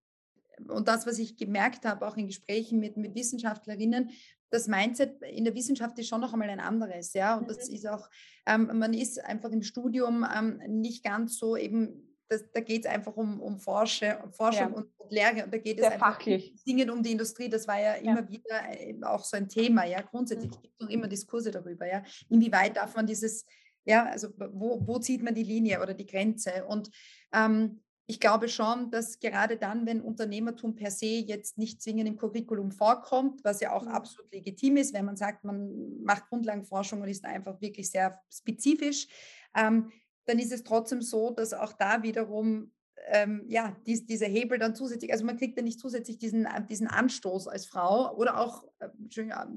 und 0.69 0.87
das, 0.87 1.07
was 1.07 1.19
ich 1.19 1.37
gemerkt 1.37 1.85
habe, 1.85 2.07
auch 2.07 2.17
in 2.17 2.29
Gesprächen 2.29 2.79
mit, 2.79 2.97
mit 2.97 3.15
Wissenschaftlerinnen, 3.15 4.11
das 4.51 4.69
Mindset 4.69 5.21
in 5.23 5.45
der 5.45 5.55
Wissenschaft 5.55 5.99
ist 5.99 6.09
schon 6.09 6.21
noch 6.21 6.33
einmal 6.33 6.51
ein 6.51 6.61
anderes, 6.61 7.13
ja. 7.13 7.37
Und 7.37 7.51
das 7.51 7.69
mhm. 7.69 7.75
ist 7.75 7.89
auch, 7.89 8.09
ähm, 8.47 8.71
man 8.79 8.95
ist 8.95 9.23
einfach 9.25 9.51
im 9.51 9.63
Studium 9.63 10.27
ähm, 10.37 10.61
nicht 10.69 11.03
ganz 11.05 11.39
so 11.39 11.57
eben 11.57 12.15
das, 12.29 12.45
da 12.53 12.61
geht 12.61 12.85
es 12.85 12.91
einfach 12.91 13.17
um, 13.17 13.41
um 13.41 13.59
Forsche, 13.59 14.19
Forschung 14.31 14.71
ja. 14.71 14.75
und, 14.77 14.89
und, 14.97 15.13
Lehre 15.13 15.45
und 15.45 15.53
da 15.53 15.59
geht 15.59 15.79
Sehr 15.79 15.89
es 15.89 15.93
einfach 15.93 16.15
fachlich. 16.15 16.55
Dingen 16.65 16.91
um 16.91 17.03
die 17.03 17.13
Industrie. 17.13 17.49
Das 17.49 17.69
war 17.69 17.81
ja 17.81 17.95
immer 17.95 18.21
ja. 18.21 18.29
wieder 18.29 18.81
äh, 18.81 18.97
auch 19.03 19.25
so 19.25 19.37
ein 19.37 19.49
Thema, 19.49 19.85
ja. 19.85 20.01
Grundsätzlich 20.01 20.51
mhm. 20.51 20.63
gibt 20.63 20.75
es 20.75 20.81
noch 20.81 20.91
immer 20.91 21.09
Diskurse 21.09 21.51
darüber, 21.51 21.87
ja. 21.87 22.03
Inwieweit 22.29 22.77
darf 22.77 22.97
man 22.97 23.07
dieses, 23.07 23.45
ja, 23.85 24.07
also 24.07 24.29
wo, 24.53 24.81
wo 24.87 24.99
zieht 24.99 25.23
man 25.23 25.35
die 25.35 25.43
Linie 25.43 25.83
oder 25.83 25.95
die 25.95 26.07
Grenze? 26.07 26.65
Und 26.67 26.91
ähm, 27.33 27.83
ich 28.07 28.21
glaube 28.21 28.49
schon, 28.49 28.91
dass 28.91 29.19
gerade 29.19 29.57
dann, 29.57 29.87
wenn 29.87 30.03
Unternehmertum 30.03 30.75
per 30.75 30.91
se 30.91 31.07
jetzt 31.07 31.57
nicht 31.57 31.81
zwingend 31.81 32.09
im 32.09 32.19
Curriculum 32.19 32.71
vorkommt, 32.71 33.43
was 33.45 33.61
ja 33.61 33.73
auch 33.73 33.85
mhm. 33.85 33.93
absolut 33.93 34.31
legitim 34.33 34.77
ist, 34.77 34.93
wenn 34.93 35.07
man 35.07 35.17
sagt, 35.17 35.45
man 35.45 36.03
macht 36.03 36.29
Grundlagenforschung 36.29 37.01
und 37.01 37.09
ist 37.09 37.25
einfach 37.25 37.61
wirklich 37.61 37.91
sehr 37.91 38.21
spezifisch, 38.31 39.09
ähm, 39.57 39.91
dann 40.27 40.39
ist 40.39 40.53
es 40.53 40.65
trotzdem 40.65 41.03
so, 41.03 41.31
dass 41.31 41.53
auch 41.53 41.73
da 41.73 42.03
wiederum 42.03 42.71
ähm, 43.09 43.45
ja, 43.49 43.77
dies, 43.87 44.07
dieser 44.07 44.27
Hebel 44.27 44.59
dann 44.59 44.75
zusätzlich, 44.75 45.13
also 45.13 45.25
man 45.25 45.37
kriegt 45.37 45.57
ja 45.57 45.63
nicht 45.63 45.81
zusätzlich 45.81 46.19
diesen, 46.19 46.47
diesen 46.69 46.87
Anstoß 46.87 47.49
als 47.49 47.67
Frau 47.67 48.15
oder 48.17 48.39
auch, 48.41 48.65
äh, 48.79 48.89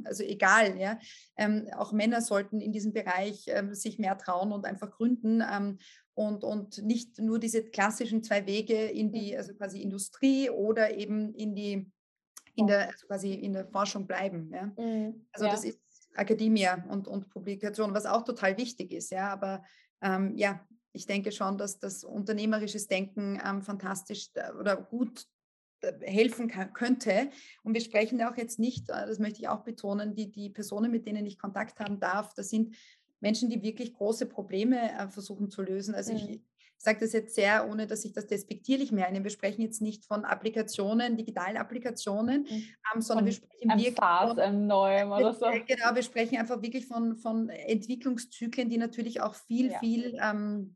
also 0.03 0.23
egal, 0.23 0.77
ja, 0.77 0.99
ähm, 1.37 1.67
auch 1.75 1.91
Männer 1.91 2.21
sollten 2.21 2.59
in 2.59 2.71
diesem 2.71 2.93
Bereich 2.93 3.45
ähm, 3.47 3.73
sich 3.73 3.99
mehr 3.99 4.17
trauen 4.17 4.51
und 4.51 4.65
einfach 4.65 4.91
gründen 4.91 5.41
ähm, 5.49 5.79
und, 6.17 6.43
und 6.43 6.83
nicht 6.83 7.19
nur 7.19 7.37
diese 7.37 7.63
klassischen 7.63 8.23
zwei 8.23 8.47
Wege 8.47 8.73
in 8.73 9.11
die, 9.11 9.37
also 9.37 9.53
quasi 9.53 9.83
Industrie 9.83 10.49
oder 10.49 10.95
eben 10.97 11.31
in 11.35 11.53
die, 11.53 11.91
in 12.55 12.65
der, 12.65 12.87
also 12.87 13.05
quasi 13.05 13.33
in 13.33 13.53
der 13.53 13.67
Forschung 13.67 14.07
bleiben. 14.07 14.51
Ja. 14.51 14.65
Mhm, 14.65 15.27
also 15.31 15.45
ja. 15.45 15.51
das 15.51 15.63
ist 15.63 15.79
Akademie 16.15 16.67
und, 16.89 17.07
und 17.07 17.29
Publikation, 17.29 17.93
was 17.93 18.07
auch 18.07 18.23
total 18.23 18.57
wichtig 18.57 18.93
ist, 18.93 19.11
ja, 19.11 19.31
aber 19.31 19.63
ähm, 20.01 20.35
ja, 20.35 20.65
ich 20.91 21.05
denke 21.05 21.31
schon, 21.31 21.59
dass 21.59 21.77
das 21.77 22.03
unternehmerisches 22.03 22.87
Denken 22.87 23.39
ähm, 23.45 23.61
fantastisch 23.61 24.29
äh, 24.33 24.51
oder 24.53 24.75
gut 24.75 25.27
äh, 25.81 25.93
helfen 26.01 26.47
kann, 26.47 26.73
könnte. 26.73 27.29
Und 27.61 27.75
wir 27.75 27.81
sprechen 27.81 28.19
auch 28.23 28.35
jetzt 28.35 28.57
nicht, 28.57 28.89
äh, 28.89 29.05
das 29.05 29.19
möchte 29.19 29.39
ich 29.39 29.49
auch 29.49 29.63
betonen, 29.63 30.15
die, 30.15 30.31
die 30.31 30.49
Personen, 30.49 30.89
mit 30.89 31.05
denen 31.05 31.27
ich 31.27 31.37
Kontakt 31.37 31.79
haben 31.79 31.99
darf, 31.99 32.33
das 32.33 32.49
sind 32.49 32.75
Menschen, 33.19 33.49
die 33.49 33.61
wirklich 33.61 33.93
große 33.93 34.25
Probleme 34.25 34.91
äh, 34.93 35.07
versuchen 35.07 35.49
zu 35.49 35.61
lösen. 35.61 35.95
Also 35.95 36.13
mhm. 36.13 36.19
ich 36.19 36.41
sage 36.77 36.99
das 36.99 37.13
jetzt 37.13 37.35
sehr, 37.35 37.67
ohne 37.69 37.87
dass 37.87 38.05
ich 38.05 38.13
das 38.13 38.27
despektierlich 38.27 38.91
meine. 38.91 39.23
Wir 39.23 39.31
sprechen 39.31 39.61
jetzt 39.61 39.81
nicht 39.81 40.05
von 40.05 40.25
Applikationen, 40.25 41.17
digitalen 41.17 41.57
Applikationen, 41.57 42.43
mhm. 42.43 42.63
ähm, 42.93 43.01
sondern 43.01 43.25
wir 43.25 43.33
sprechen 43.33 43.69
wirklich 43.69 43.95
SaaS, 43.95 44.29
von, 44.29 44.39
einem 44.39 44.67
neuen 44.67 45.11
oder 45.11 45.33
so. 45.33 45.45
Genau, 45.67 45.95
wir 45.95 46.03
sprechen 46.03 46.37
einfach 46.37 46.61
wirklich 46.61 46.85
von, 46.85 47.15
von 47.15 47.49
Entwicklungszyklen, 47.49 48.69
die 48.69 48.77
natürlich 48.77 49.21
auch 49.21 49.33
viel, 49.33 49.71
ja. 49.71 49.79
viel, 49.79 50.17
ähm, 50.21 50.75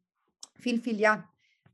viel, 0.55 0.81
viel, 0.81 0.99
ja, 0.99 1.23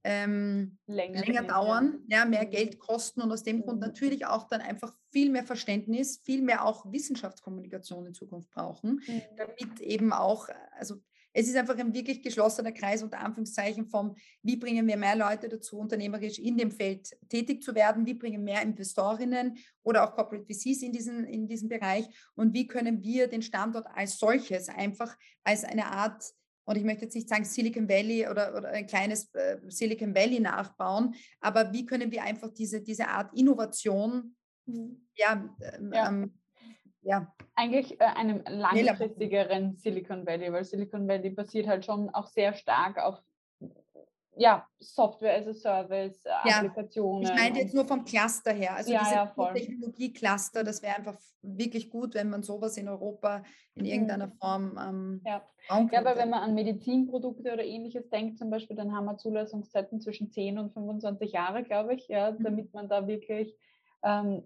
ähm, 0.04 0.78
länger, 0.88 1.22
länger 1.22 1.44
dauern, 1.44 2.04
ja. 2.08 2.26
mehr 2.26 2.46
mhm. 2.46 2.52
Geld 2.52 2.80
kosten 2.80 3.22
und 3.22 3.32
aus 3.32 3.44
dem 3.44 3.62
Grund 3.62 3.80
mhm. 3.80 3.88
natürlich 3.88 4.26
auch 4.26 4.48
dann 4.48 4.62
einfach 4.62 4.94
viel 5.12 5.30
mehr 5.30 5.44
Verständnis, 5.44 6.22
viel 6.24 6.42
mehr 6.42 6.66
auch 6.66 6.92
Wissenschaftskommunikation 6.92 8.06
in 8.06 8.14
Zukunft 8.14 8.50
brauchen, 8.52 9.02
mhm. 9.08 9.22
damit 9.36 9.80
eben 9.82 10.14
auch, 10.14 10.50
also 10.78 10.96
es 11.34 11.48
ist 11.48 11.56
einfach 11.56 11.78
ein 11.78 11.94
wirklich 11.94 12.24
geschlossener 12.24 12.72
Kreis 12.72 13.04
unter 13.04 13.20
Anführungszeichen 13.20 13.86
vom, 13.86 14.16
wie 14.42 14.56
bringen 14.56 14.88
wir 14.88 14.98
mehr 14.98 15.16
Leute 15.16 15.48
dazu, 15.48 15.78
unternehmerisch 15.78 16.40
in 16.40 16.58
dem 16.58 16.72
Feld 16.72 17.16
tätig 17.30 17.62
zu 17.62 17.76
werden, 17.76 18.08
wie 18.08 18.16
bringen 18.16 18.44
mehr 18.44 18.64
Investorinnen 18.64 19.56
oder 19.84 20.04
auch 20.04 20.16
Corporate 20.16 20.46
VCs 20.46 20.82
in 20.82 20.92
diesen, 20.92 21.26
in 21.26 21.48
diesen 21.48 21.70
Bereich 21.70 22.06
und 22.34 22.56
wie 22.56 22.66
können 22.66 23.04
wir 23.04 23.28
den 23.28 23.44
Standort 23.44 23.86
als 23.94 24.18
solches 24.18 24.68
einfach 24.68 25.16
als 25.44 25.64
eine 25.64 25.86
Art 25.86 26.24
und 26.68 26.76
ich 26.76 26.84
möchte 26.84 27.06
jetzt 27.06 27.16
nicht 27.16 27.30
sagen 27.30 27.46
Silicon 27.46 27.88
Valley 27.88 28.28
oder, 28.28 28.56
oder 28.56 28.70
ein 28.70 28.86
kleines 28.86 29.34
äh, 29.34 29.58
Silicon 29.70 30.14
Valley 30.14 30.42
nachbauen, 30.42 31.16
aber 31.40 31.72
wie 31.72 31.86
können 31.86 32.12
wir 32.12 32.24
einfach 32.24 32.54
diese, 32.54 32.82
diese 32.82 33.08
Art 33.08 33.34
Innovation 33.34 34.36
mhm. 34.66 35.08
ja, 35.16 35.50
ähm, 35.62 35.92
ja. 35.94 36.10
Ähm, 36.10 36.34
ja. 37.02 37.34
Eigentlich 37.56 38.00
äh, 38.02 38.04
einem 38.04 38.44
langfristigeren 38.46 39.78
Silicon 39.78 40.26
Valley, 40.28 40.52
weil 40.52 40.66
Silicon 40.66 41.08
Valley 41.08 41.30
basiert 41.30 41.68
halt 41.68 41.86
schon 41.86 42.10
auch 42.10 42.28
sehr 42.28 42.54
stark 42.54 42.98
auf 42.98 43.18
ja, 44.38 44.68
Software 44.80 45.38
as 45.38 45.48
a 45.48 45.54
Service, 45.54 46.26
äh, 46.26 46.50
ja, 46.50 46.58
Applikationen. 46.58 47.24
Ich 47.24 47.36
meinte 47.36 47.60
jetzt 47.60 47.74
nur 47.74 47.86
vom 47.86 48.06
Cluster 48.06 48.54
her, 48.54 48.76
also 48.76 48.92
ja, 48.92 49.00
diese 49.00 49.16
ja, 49.16 49.54
Technologie-Cluster, 49.54 50.64
das 50.64 50.82
wäre 50.82 50.96
einfach 50.96 51.18
wirklich 51.42 51.90
gut, 51.90 52.14
wenn 52.16 52.30
man 52.30 52.44
sowas 52.44 52.78
in 52.78 52.88
Europa 52.88 53.44
in 53.76 53.84
mhm. 53.84 53.90
irgendeiner 53.90 54.30
Form 54.40 54.78
ähm, 54.82 55.22
ja. 55.26 55.42
ja, 55.70 56.00
aber 56.00 56.18
wenn 56.18 56.30
man 56.30 56.44
an 56.44 56.54
Medizinprodukte 56.54 57.54
oder 57.54 57.64
ähnliches 57.64 58.10
denkt 58.10 58.38
zum 58.38 58.50
Beispiel, 58.50 58.76
dann 58.76 58.96
haben 58.96 59.06
wir 59.06 59.18
Zulassungszeiten 59.18 60.02
zwischen 60.02 60.32
10 60.32 60.60
und 60.60 60.74
25 60.74 61.32
Jahre, 61.32 61.64
glaube 61.64 61.96
ich, 61.96 62.08
ja, 62.08 62.32
mhm. 62.32 62.44
damit 62.44 62.74
man 62.74 62.90
da 62.90 63.08
wirklich 63.08 63.58
ähm, 64.04 64.44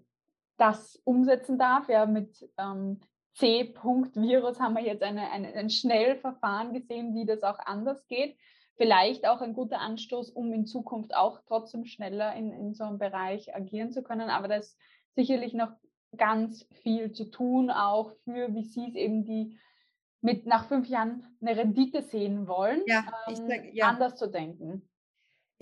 das 0.56 0.96
umsetzen 1.04 1.58
darf. 1.58 1.88
Ja, 1.88 2.06
mit 2.06 2.48
ähm, 2.58 3.00
C-Virus 3.34 4.60
haben 4.60 4.74
wir 4.74 4.82
jetzt 4.82 5.02
eine, 5.02 5.30
eine, 5.30 5.54
ein 5.54 5.70
Schnellverfahren 5.70 6.72
gesehen, 6.72 7.14
wie 7.14 7.24
das 7.24 7.42
auch 7.42 7.58
anders 7.58 8.06
geht. 8.06 8.36
Vielleicht 8.76 9.26
auch 9.26 9.40
ein 9.40 9.54
guter 9.54 9.80
Anstoß, 9.80 10.30
um 10.30 10.52
in 10.52 10.66
Zukunft 10.66 11.14
auch 11.14 11.40
trotzdem 11.46 11.84
schneller 11.84 12.34
in, 12.34 12.52
in 12.52 12.74
so 12.74 12.84
einem 12.84 12.98
Bereich 12.98 13.54
agieren 13.54 13.92
zu 13.92 14.02
können. 14.02 14.30
Aber 14.30 14.48
das 14.48 14.66
ist 14.66 14.78
sicherlich 15.14 15.52
noch 15.52 15.72
ganz 16.16 16.66
viel 16.82 17.12
zu 17.12 17.30
tun, 17.30 17.70
auch 17.70 18.12
für 18.24 18.54
wie 18.54 18.64
Sie 18.64 18.86
es 18.88 18.94
eben 18.94 19.24
die 19.24 19.58
mit 20.20 20.46
nach 20.46 20.66
fünf 20.68 20.88
Jahren 20.88 21.26
eine 21.40 21.56
Rendite 21.56 22.02
sehen 22.02 22.46
wollen, 22.46 22.82
ja, 22.86 23.04
ähm, 23.26 23.34
sag, 23.48 23.74
ja. 23.74 23.88
anders 23.88 24.16
zu 24.16 24.28
denken 24.28 24.88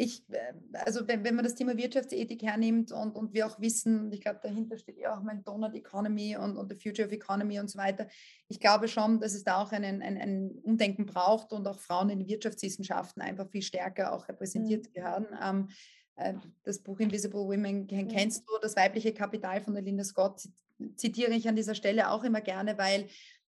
ich, 0.01 0.25
äh, 0.31 0.55
also 0.73 1.07
wenn, 1.07 1.25
wenn 1.25 1.35
man 1.35 1.45
das 1.45 1.55
Thema 1.55 1.77
Wirtschaftsethik 1.77 2.43
hernimmt 2.43 2.91
und, 2.91 3.15
und 3.15 3.35
wir 3.35 3.47
auch 3.47 3.61
wissen, 3.61 4.11
ich 4.13 4.23
glaube, 4.23 4.41
dahinter 4.43 4.79
steht 4.79 4.99
ja 4.99 5.15
auch 5.15 5.23
mein 5.23 5.45
Donut 5.45 5.75
Economy 5.75 6.37
und, 6.37 6.57
und 6.57 6.71
the 6.71 6.77
Future 6.77 7.07
of 7.07 7.13
Economy 7.13 7.61
und 7.61 7.69
so 7.69 7.79
weiter, 7.79 8.09
ich 8.49 8.59
glaube 8.59 8.89
schon, 8.89 9.21
dass 9.21 9.35
es 9.35 9.45
da 9.45 9.63
auch 9.63 9.73
einen, 9.73 10.01
ein, 10.01 10.17
ein 10.17 10.51
Umdenken 10.63 11.05
braucht 11.05 11.53
und 11.53 11.67
auch 11.67 11.79
Frauen 11.79 12.09
in 12.09 12.21
den 12.21 12.29
Wirtschaftswissenschaften 12.29 13.21
einfach 13.21 13.49
viel 13.51 13.63
stärker 13.63 14.13
auch 14.13 14.27
repräsentiert 14.29 14.89
mhm. 14.89 14.93
gehören. 14.95 15.27
Ähm, 15.43 15.69
äh, 16.17 16.35
das 16.63 16.79
Buch 16.79 16.99
Invisible 16.99 17.41
Women 17.41 17.87
mhm. 17.91 18.09
kennst 18.09 18.49
du, 18.49 18.53
das 18.63 18.77
weibliche 18.77 19.13
Kapital 19.13 19.61
von 19.61 19.75
der 19.75 19.83
Linda 19.83 20.05
Scott, 20.05 20.49
zitiere 20.97 21.33
ich 21.33 21.47
an 21.47 21.57
dieser 21.57 21.75
Stelle 21.75 22.11
auch 22.11 22.25
immer 22.25 22.41
gerne, 22.41 22.79
weil 22.79 23.07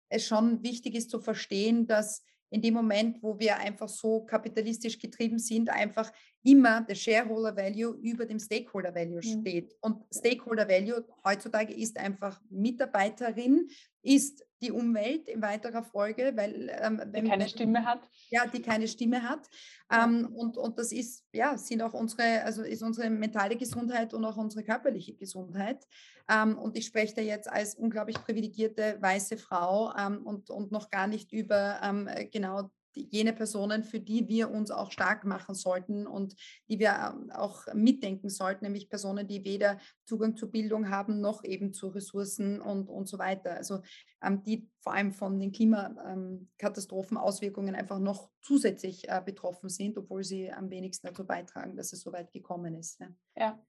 es 0.09 0.25
schon 0.25 0.61
wichtig 0.63 0.95
ist 0.95 1.09
zu 1.09 1.21
verstehen, 1.21 1.87
dass 1.87 2.25
in 2.51 2.61
dem 2.61 2.73
Moment, 2.73 3.23
wo 3.23 3.39
wir 3.39 3.57
einfach 3.57 3.89
so 3.89 4.25
kapitalistisch 4.25 4.99
getrieben 4.99 5.39
sind, 5.39 5.69
einfach 5.69 6.11
immer 6.43 6.81
der 6.81 6.95
Shareholder 6.95 7.55
Value 7.55 7.97
über 8.01 8.25
dem 8.25 8.39
Stakeholder 8.39 8.93
Value 8.93 9.21
mhm. 9.23 9.41
steht. 9.41 9.75
Und 9.81 10.03
Stakeholder 10.13 10.67
Value 10.67 11.05
heutzutage 11.23 11.73
ist 11.73 11.97
einfach 11.97 12.41
Mitarbeiterin, 12.49 13.69
ist 14.01 14.43
die 14.61 14.71
Umwelt 14.71 15.27
in 15.27 15.41
weiterer 15.41 15.83
Folge, 15.83 16.33
weil 16.35 16.71
ähm, 16.81 17.01
wenn, 17.11 17.25
die 17.25 17.29
keine 17.29 17.47
Stimme 17.47 17.85
hat. 17.85 18.07
Ja, 18.29 18.45
die 18.47 18.61
keine 18.61 18.87
Stimme 18.87 19.27
hat. 19.27 19.47
Ähm, 19.91 20.29
und, 20.35 20.57
und 20.57 20.77
das 20.77 20.91
ist, 20.91 21.25
ja, 21.33 21.57
sind 21.57 21.81
auch 21.81 21.93
unsere, 21.93 22.43
also 22.43 22.63
ist 22.63 22.81
unsere 22.81 23.09
mentale 23.09 23.55
Gesundheit 23.55 24.13
und 24.13 24.23
auch 24.25 24.37
unsere 24.37 24.63
körperliche 24.63 25.15
Gesundheit. 25.15 25.85
Ähm, 26.29 26.57
und 26.57 26.77
ich 26.77 26.85
spreche 26.85 27.15
da 27.15 27.21
jetzt 27.21 27.49
als 27.49 27.75
unglaublich 27.75 28.17
privilegierte 28.23 28.97
weiße 28.99 29.37
Frau 29.37 29.93
ähm, 29.95 30.25
und, 30.25 30.49
und 30.49 30.71
noch 30.71 30.89
gar 30.89 31.07
nicht 31.07 31.31
über 31.31 31.79
ähm, 31.83 32.09
genau 32.31 32.71
jene 32.95 33.33
Personen, 33.33 33.83
für 33.83 33.99
die 33.99 34.27
wir 34.27 34.49
uns 34.51 34.71
auch 34.71 34.91
stark 34.91 35.25
machen 35.25 35.55
sollten 35.55 36.07
und 36.07 36.35
die 36.69 36.79
wir 36.79 37.13
ähm, 37.13 37.31
auch 37.31 37.65
mitdenken 37.73 38.29
sollten, 38.29 38.65
nämlich 38.65 38.89
Personen, 38.89 39.27
die 39.27 39.43
weder 39.45 39.79
Zugang 40.05 40.35
zur 40.35 40.51
Bildung 40.51 40.89
haben 40.89 41.21
noch 41.21 41.43
eben 41.43 41.73
zu 41.73 41.87
Ressourcen 41.87 42.61
und, 42.61 42.89
und 42.89 43.07
so 43.07 43.17
weiter. 43.17 43.55
Also 43.55 43.81
ähm, 44.23 44.43
die 44.43 44.69
vor 44.79 44.93
allem 44.93 45.11
von 45.11 45.39
den 45.39 45.51
Klimakatastrophen 45.51 47.17
Auswirkungen 47.17 47.75
einfach 47.75 47.99
noch 47.99 48.29
zusätzlich 48.41 49.07
äh, 49.09 49.21
betroffen 49.23 49.69
sind, 49.69 49.97
obwohl 49.97 50.23
sie 50.23 50.51
am 50.51 50.69
wenigsten 50.69 51.07
dazu 51.07 51.25
beitragen, 51.25 51.75
dass 51.75 51.93
es 51.93 52.01
so 52.01 52.11
weit 52.11 52.31
gekommen 52.31 52.75
ist. 52.75 52.99
Ja. 52.99 53.07
ja. 53.35 53.65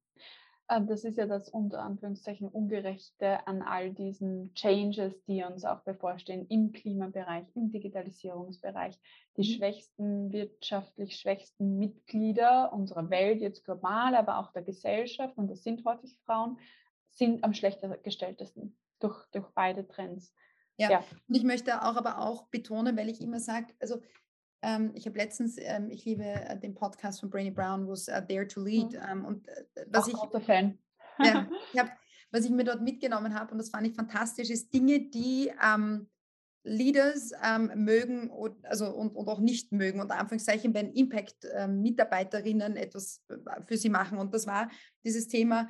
Ähm, 0.69 0.87
das 0.87 1.05
ist 1.05 1.19
ja 1.19 1.27
das 1.27 1.49
unter 1.49 1.83
Anführungszeichen 1.83 2.49
Ungerechte 2.49 3.47
an 3.47 3.63
all 3.63 3.93
diesen 3.93 4.55
Changes, 4.55 5.23
die 5.25 5.43
uns 5.43 5.65
auch 5.65 5.81
bevorstehen 5.81 6.47
im 6.49 6.73
Klimabereich, 6.73 7.47
im 7.55 7.71
Digitalisierungsbereich. 7.71 8.99
Die 9.37 9.43
mhm. 9.43 9.57
schwächsten, 9.57 10.33
wirtschaftlich 10.33 11.17
schwächsten 11.17 11.79
Mitglieder 11.79 12.73
unserer 12.73 13.11
Welt, 13.11 13.41
jetzt 13.41 13.65
global, 13.65 14.15
aber 14.15 14.39
auch 14.39 14.53
der 14.53 14.63
Gesellschaft, 14.63 15.37
und 15.37 15.49
das 15.49 15.63
sind 15.63 15.85
häufig 15.85 16.17
Frauen, 16.25 16.59
sind 17.11 17.45
am 17.45 17.55
schlechter 17.55 17.97
gestelltesten 17.99 18.77
durch, 19.01 19.27
durch 19.33 19.49
beide 19.55 19.87
Trends. 19.87 20.35
Ja. 20.79 20.91
ja. 20.91 21.05
und 21.29 21.35
ich 21.35 21.45
möchte 21.45 21.83
auch 21.83 21.97
aber 21.97 22.19
auch 22.19 22.49
betonen, 22.49 22.97
weil 22.97 23.11
ich 23.11 23.21
immer 23.21 23.41
sage, 23.41 23.67
also 23.79 24.01
ich 24.95 25.07
habe 25.07 25.19
letztens, 25.19 25.57
ähm, 25.59 25.91
ich 25.91 26.05
liebe 26.05 26.25
äh, 26.25 26.59
den 26.59 26.75
Podcast 26.75 27.19
von 27.21 27.31
Brainy 27.31 27.51
Brown, 27.51 27.87
wo 27.87 27.93
es 27.93 28.07
Dare 28.07 28.47
to 28.47 28.63
Lead. 28.63 28.93
Mhm. 28.93 28.99
Ähm, 29.11 29.25
und 29.25 29.49
äh, 29.49 29.65
was 29.89 30.15
Auch 30.15 30.33
ich, 30.33 30.45
Fan. 30.45 30.79
Ja, 31.19 31.49
ich 31.73 31.81
hab, 31.81 31.91
was 32.31 32.45
ich 32.45 32.51
mir 32.51 32.65
dort 32.65 32.81
mitgenommen 32.81 33.35
habe, 33.35 33.53
und 33.53 33.59
das 33.59 33.71
fand 33.71 33.87
ich 33.87 33.95
fantastisch, 33.95 34.51
ist 34.51 34.73
Dinge, 34.73 35.11
die 35.11 35.53
ähm, 35.63 36.09
Leaders 36.65 37.33
ähm, 37.43 37.73
mögen 37.75 38.31
und, 38.31 38.65
also, 38.65 38.87
und, 38.95 39.17
und 39.17 39.29
auch 39.29 39.41
nicht 39.41 39.73
mögen, 39.73 40.01
unter 40.01 40.19
Anführungszeichen, 40.19 40.73
wenn 40.75 40.93
Impact-Mitarbeiterinnen 40.93 42.77
ähm, 42.77 42.83
etwas 42.83 43.21
äh, 43.29 43.63
für 43.65 43.77
sie 43.77 43.89
machen. 43.89 44.19
Und 44.19 44.33
das 44.33 44.47
war 44.47 44.71
dieses 45.05 45.27
Thema, 45.27 45.69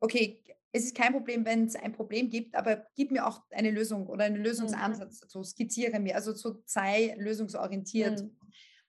okay, 0.00 0.42
es 0.72 0.84
ist 0.84 0.96
kein 0.96 1.12
Problem, 1.12 1.44
wenn 1.44 1.66
es 1.66 1.76
ein 1.76 1.92
Problem 1.92 2.30
gibt, 2.30 2.54
aber 2.54 2.86
gib 2.96 3.10
mir 3.10 3.26
auch 3.26 3.42
eine 3.50 3.70
Lösung 3.70 4.06
oder 4.06 4.24
einen 4.24 4.38
mhm. 4.38 4.44
Lösungsansatz 4.44 5.20
dazu, 5.20 5.44
skizziere 5.44 6.00
mir, 6.00 6.16
also 6.16 6.32
so 6.32 6.62
sei 6.64 7.14
lösungsorientiert. 7.18 8.22
Mhm. 8.22 8.36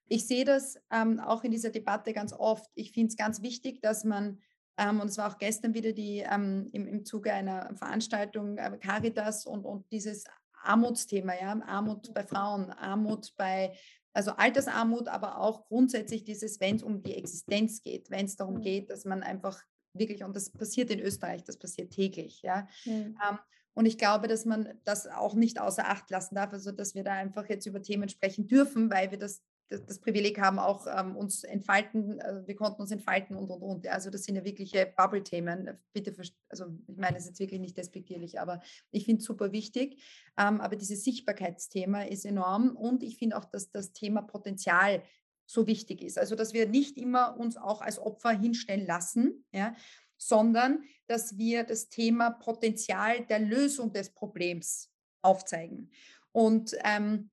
Ich 0.07 0.25
sehe 0.27 0.45
das 0.45 0.77
ähm, 0.91 1.19
auch 1.19 1.43
in 1.43 1.51
dieser 1.51 1.71
Debatte 1.71 2.13
ganz 2.13 2.33
oft. 2.33 2.69
Ich 2.75 2.93
finde 2.93 3.09
es 3.09 3.17
ganz 3.17 3.41
wichtig, 3.41 3.81
dass 3.81 4.05
man, 4.05 4.39
ähm, 4.77 5.01
und 5.01 5.09
es 5.09 5.17
war 5.17 5.29
auch 5.29 5.37
gestern 5.37 5.73
wieder 5.73 5.91
die 5.91 6.19
ähm, 6.19 6.69
im, 6.71 6.87
im 6.87 7.05
Zuge 7.05 7.33
einer 7.33 7.75
Veranstaltung 7.75 8.57
äh, 8.57 8.77
Caritas 8.81 9.45
und, 9.45 9.65
und 9.65 9.91
dieses 9.91 10.23
Armutsthema, 10.61 11.33
ja, 11.33 11.59
Armut 11.65 12.13
bei 12.13 12.23
Frauen, 12.23 12.71
Armut 12.71 13.33
bei, 13.35 13.73
also 14.13 14.31
Altersarmut, 14.31 15.09
aber 15.09 15.39
auch 15.39 15.65
grundsätzlich 15.65 16.23
dieses, 16.23 16.61
wenn 16.61 16.77
es 16.77 16.83
um 16.83 17.03
die 17.03 17.15
Existenz 17.15 17.81
geht, 17.81 18.09
wenn 18.09 18.25
es 18.25 18.37
darum 18.37 18.55
mhm. 18.55 18.61
geht, 18.61 18.89
dass 18.89 19.03
man 19.03 19.21
einfach 19.21 19.61
wirklich, 19.93 20.23
und 20.23 20.35
das 20.35 20.49
passiert 20.49 20.89
in 20.89 20.99
Österreich, 20.99 21.43
das 21.43 21.57
passiert 21.57 21.91
täglich, 21.91 22.41
ja. 22.41 22.67
Mhm. 22.85 23.17
Ähm, 23.29 23.39
und 23.75 23.85
ich 23.85 23.97
glaube, 23.97 24.27
dass 24.27 24.45
man 24.45 24.69
das 24.83 25.07
auch 25.07 25.33
nicht 25.33 25.59
außer 25.59 25.89
Acht 25.89 26.09
lassen 26.11 26.35
darf, 26.35 26.53
also 26.53 26.71
dass 26.71 26.95
wir 26.95 27.03
da 27.03 27.13
einfach 27.13 27.49
jetzt 27.49 27.65
über 27.65 27.81
Themen 27.81 28.07
sprechen 28.07 28.47
dürfen, 28.47 28.91
weil 28.91 29.09
wir 29.09 29.17
das, 29.17 29.41
das, 29.69 29.83
das 29.85 29.99
Privileg 29.99 30.39
haben, 30.39 30.59
auch 30.59 30.85
ähm, 30.85 31.15
uns 31.15 31.43
entfalten, 31.43 32.19
äh, 32.19 32.45
wir 32.45 32.55
konnten 32.55 32.81
uns 32.81 32.91
entfalten 32.91 33.35
und, 33.35 33.49
und, 33.49 33.61
und. 33.63 33.87
Also 33.87 34.11
das 34.11 34.25
sind 34.25 34.35
ja 34.35 34.45
wirkliche 34.45 34.93
Bubble-Themen. 34.95 35.71
Bitte, 35.91 36.13
also 36.49 36.65
ich 36.87 36.97
meine, 36.97 37.17
es 37.17 37.23
ist 37.23 37.29
jetzt 37.29 37.39
wirklich 37.39 37.61
nicht 37.61 37.77
despektierlich, 37.77 38.39
aber 38.39 38.61
ich 38.91 39.05
finde 39.05 39.21
es 39.21 39.25
super 39.25 39.51
wichtig. 39.51 40.03
Ähm, 40.37 40.61
aber 40.61 40.75
dieses 40.75 41.03
Sichtbarkeitsthema 41.03 42.03
ist 42.03 42.25
enorm 42.25 42.75
und 42.75 43.01
ich 43.01 43.17
finde 43.17 43.37
auch, 43.37 43.45
dass 43.45 43.71
das 43.71 43.91
Thema 43.91 44.21
Potenzial 44.21 45.01
so 45.45 45.67
wichtig 45.67 46.01
ist. 46.01 46.17
Also, 46.17 46.35
dass 46.35 46.53
wir 46.53 46.67
nicht 46.67 46.97
immer 46.97 47.37
uns 47.37 47.57
auch 47.57 47.81
als 47.81 47.99
Opfer 47.99 48.31
hinstellen 48.31 48.85
lassen, 48.85 49.45
ja, 49.51 49.75
sondern 50.17 50.83
dass 51.07 51.37
wir 51.37 51.63
das 51.63 51.89
Thema 51.89 52.31
Potenzial 52.31 53.25
der 53.25 53.39
Lösung 53.39 53.91
des 53.91 54.11
Problems 54.11 54.89
aufzeigen. 55.21 55.91
Und 56.31 56.75
ähm, 56.83 57.29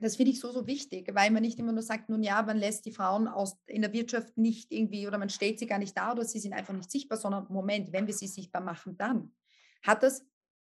das 0.00 0.16
finde 0.16 0.30
ich 0.30 0.40
so, 0.40 0.52
so 0.52 0.66
wichtig, 0.66 1.10
weil 1.14 1.30
man 1.30 1.42
nicht 1.42 1.58
immer 1.58 1.72
nur 1.72 1.82
sagt, 1.82 2.08
nun 2.08 2.22
ja, 2.22 2.40
man 2.42 2.56
lässt 2.56 2.84
die 2.86 2.92
Frauen 2.92 3.26
aus, 3.26 3.56
in 3.66 3.82
der 3.82 3.92
Wirtschaft 3.92 4.36
nicht 4.36 4.72
irgendwie 4.72 5.06
oder 5.06 5.18
man 5.18 5.28
stellt 5.28 5.58
sie 5.58 5.66
gar 5.66 5.78
nicht 5.78 5.96
da 5.96 6.12
oder 6.12 6.24
sie 6.24 6.38
sind 6.38 6.52
einfach 6.52 6.74
nicht 6.74 6.90
sichtbar, 6.90 7.18
sondern 7.18 7.46
Moment, 7.48 7.92
wenn 7.92 8.06
wir 8.06 8.14
sie 8.14 8.28
sichtbar 8.28 8.62
machen, 8.62 8.96
dann 8.96 9.32
hat 9.82 10.04
das 10.04 10.24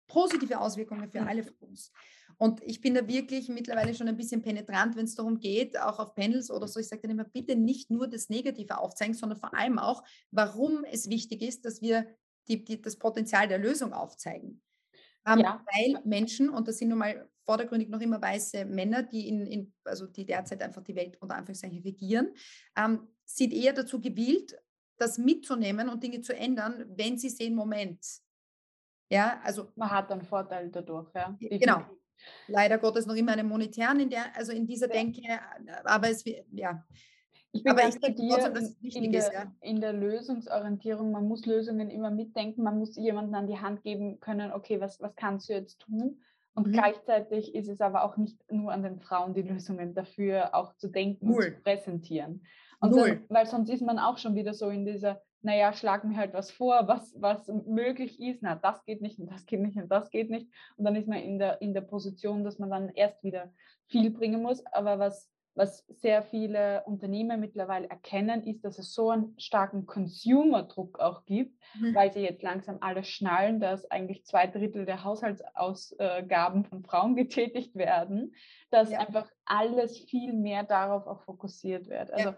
positive 0.09 0.59
Auswirkungen 0.59 1.09
für 1.09 1.21
alle 1.21 1.43
von 1.43 1.55
uns. 1.69 1.93
Und 2.37 2.61
ich 2.63 2.81
bin 2.81 2.93
da 2.93 3.07
wirklich 3.07 3.49
mittlerweile 3.49 3.93
schon 3.93 4.07
ein 4.07 4.17
bisschen 4.17 4.41
penetrant, 4.41 4.95
wenn 4.95 5.05
es 5.05 5.15
darum 5.15 5.39
geht, 5.39 5.79
auch 5.79 5.99
auf 5.99 6.15
Panels 6.15 6.49
oder 6.49 6.67
so. 6.67 6.79
Ich 6.79 6.87
sage 6.87 7.01
dann 7.01 7.11
immer, 7.11 7.25
bitte 7.25 7.55
nicht 7.55 7.91
nur 7.91 8.07
das 8.07 8.29
Negative 8.29 8.77
aufzeigen, 8.77 9.13
sondern 9.13 9.39
vor 9.39 9.53
allem 9.53 9.77
auch, 9.77 10.03
warum 10.31 10.85
es 10.85 11.09
wichtig 11.09 11.41
ist, 11.41 11.65
dass 11.65 11.81
wir 11.81 12.07
die, 12.47 12.63
die, 12.63 12.81
das 12.81 12.97
Potenzial 12.97 13.47
der 13.47 13.57
Lösung 13.57 13.93
aufzeigen. 13.93 14.61
Ähm, 15.27 15.39
ja. 15.39 15.65
Weil 15.65 16.01
Menschen, 16.05 16.49
und 16.49 16.67
das 16.67 16.77
sind 16.77 16.89
nun 16.89 16.99
mal 16.99 17.29
vordergründig 17.43 17.89
noch 17.89 17.99
immer 17.99 18.21
weiße 18.21 18.63
Männer, 18.63 19.03
die, 19.03 19.27
in, 19.27 19.45
in 19.45 19.73
also 19.83 20.07
die 20.07 20.25
derzeit 20.25 20.61
einfach 20.61 20.83
die 20.83 20.95
Welt 20.95 21.17
unter 21.19 21.35
Anführungszeichen 21.35 21.81
regieren, 21.81 22.33
ähm, 22.77 23.07
sind 23.25 23.53
eher 23.53 23.73
dazu 23.73 23.99
gewillt, 23.99 24.55
das 24.97 25.17
mitzunehmen 25.17 25.89
und 25.89 26.03
Dinge 26.03 26.21
zu 26.21 26.35
ändern, 26.35 26.85
wenn 26.95 27.17
sie 27.17 27.29
sehen, 27.29 27.55
Moment. 27.55 27.99
Ja, 29.09 29.41
also 29.43 29.67
man 29.75 29.89
hat 29.89 30.11
einen 30.11 30.21
Vorteil 30.21 30.69
dadurch, 30.69 31.09
ja. 31.15 31.35
Genau, 31.39 31.81
leider 32.47 32.77
Gottes 32.77 33.05
noch 33.05 33.15
immer 33.15 33.33
einen 33.33 33.47
monetären 33.47 33.99
in 33.99 34.09
der, 34.09 34.35
also 34.35 34.51
in 34.51 34.67
dieser 34.67 34.87
Denke, 34.87 35.21
aber 35.83 36.09
es 36.09 36.23
ja. 36.51 36.83
Ich 37.51 37.63
bin 37.63 37.71
aber 37.71 37.81
ganz 37.81 37.95
ich 37.95 38.01
bei 38.01 38.09
dir 38.09 38.53
wichtig 38.79 39.03
in, 39.03 39.11
der, 39.11 39.33
ja. 39.33 39.51
in 39.61 39.81
der 39.81 39.93
Lösungsorientierung. 39.93 41.11
Man 41.11 41.27
muss 41.27 41.47
Lösungen 41.47 41.89
immer 41.89 42.11
mitdenken. 42.11 42.61
Man 42.61 42.77
muss 42.77 42.95
jemandem 42.95 43.33
an 43.33 43.47
die 43.47 43.57
Hand 43.57 43.81
geben 43.81 44.19
können, 44.19 44.51
okay, 44.51 44.79
was, 44.79 45.01
was 45.01 45.15
kannst 45.15 45.49
du 45.49 45.53
jetzt 45.53 45.79
tun? 45.79 46.21
Und 46.53 46.67
mhm. 46.67 46.73
gleichzeitig 46.73 47.55
ist 47.55 47.67
es 47.67 47.81
aber 47.81 48.03
auch 48.03 48.17
nicht 48.17 48.39
nur 48.51 48.71
an 48.71 48.83
den 48.83 48.99
Frauen, 48.99 49.33
die 49.33 49.41
Lösungen 49.53 49.95
dafür 49.95 50.53
auch 50.53 50.75
zu 50.75 50.89
denken 50.89 51.27
Null. 51.27 51.45
und 51.45 51.55
zu 51.55 51.61
präsentieren. 51.61 52.43
Und 52.81 52.95
dann, 52.95 53.23
weil 53.29 53.45
sonst 53.45 53.69
ist 53.69 53.81
man 53.81 53.97
auch 53.97 54.17
schon 54.17 54.35
wieder 54.35 54.53
so 54.53 54.69
in 54.69 54.85
dieser 54.85 55.21
naja, 55.41 55.71
schlag 55.73 56.03
mir 56.03 56.17
halt 56.17 56.33
was 56.33 56.51
vor, 56.51 56.87
was, 56.87 57.15
was 57.19 57.47
möglich 57.47 58.19
ist. 58.19 58.41
Na, 58.41 58.55
das 58.55 58.83
geht 58.83 59.01
nicht 59.01 59.19
und 59.19 59.31
das 59.31 59.45
geht 59.45 59.61
nicht 59.61 59.77
und 59.77 59.89
das 59.89 60.09
geht 60.09 60.29
nicht. 60.29 60.49
Und 60.75 60.85
dann 60.85 60.95
ist 60.95 61.07
man 61.07 61.19
in 61.19 61.39
der, 61.39 61.61
in 61.61 61.73
der 61.73 61.81
Position, 61.81 62.43
dass 62.43 62.59
man 62.59 62.69
dann 62.69 62.89
erst 62.89 63.23
wieder 63.23 63.51
viel 63.87 64.11
bringen 64.11 64.41
muss. 64.41 64.65
Aber 64.65 64.99
was, 64.99 65.31
was 65.55 65.85
sehr 65.87 66.23
viele 66.23 66.83
Unternehmen 66.85 67.39
mittlerweile 67.39 67.89
erkennen, 67.89 68.43
ist, 68.43 68.65
dass 68.65 68.79
es 68.79 68.93
so 68.93 69.11
einen 69.11 69.33
starken 69.39 69.85
Consumer-Druck 69.85 70.99
auch 70.99 71.23
gibt, 71.25 71.57
mhm. 71.79 71.95
weil 71.95 72.11
sie 72.11 72.21
jetzt 72.21 72.43
langsam 72.43 72.77
alle 72.81 73.05
schnallen, 73.05 73.61
dass 73.61 73.89
eigentlich 73.89 74.25
zwei 74.25 74.45
Drittel 74.45 74.85
der 74.85 75.05
Haushaltsausgaben 75.05 76.65
von 76.65 76.83
Frauen 76.83 77.15
getätigt 77.15 77.75
werden, 77.75 78.35
dass 78.71 78.91
ja. 78.91 78.99
einfach 78.99 79.29
alles 79.45 79.97
viel 79.97 80.33
mehr 80.33 80.63
darauf 80.63 81.07
auch 81.07 81.21
fokussiert 81.21 81.87
wird. 81.87 82.11
Also 82.11 82.29
ja 82.29 82.37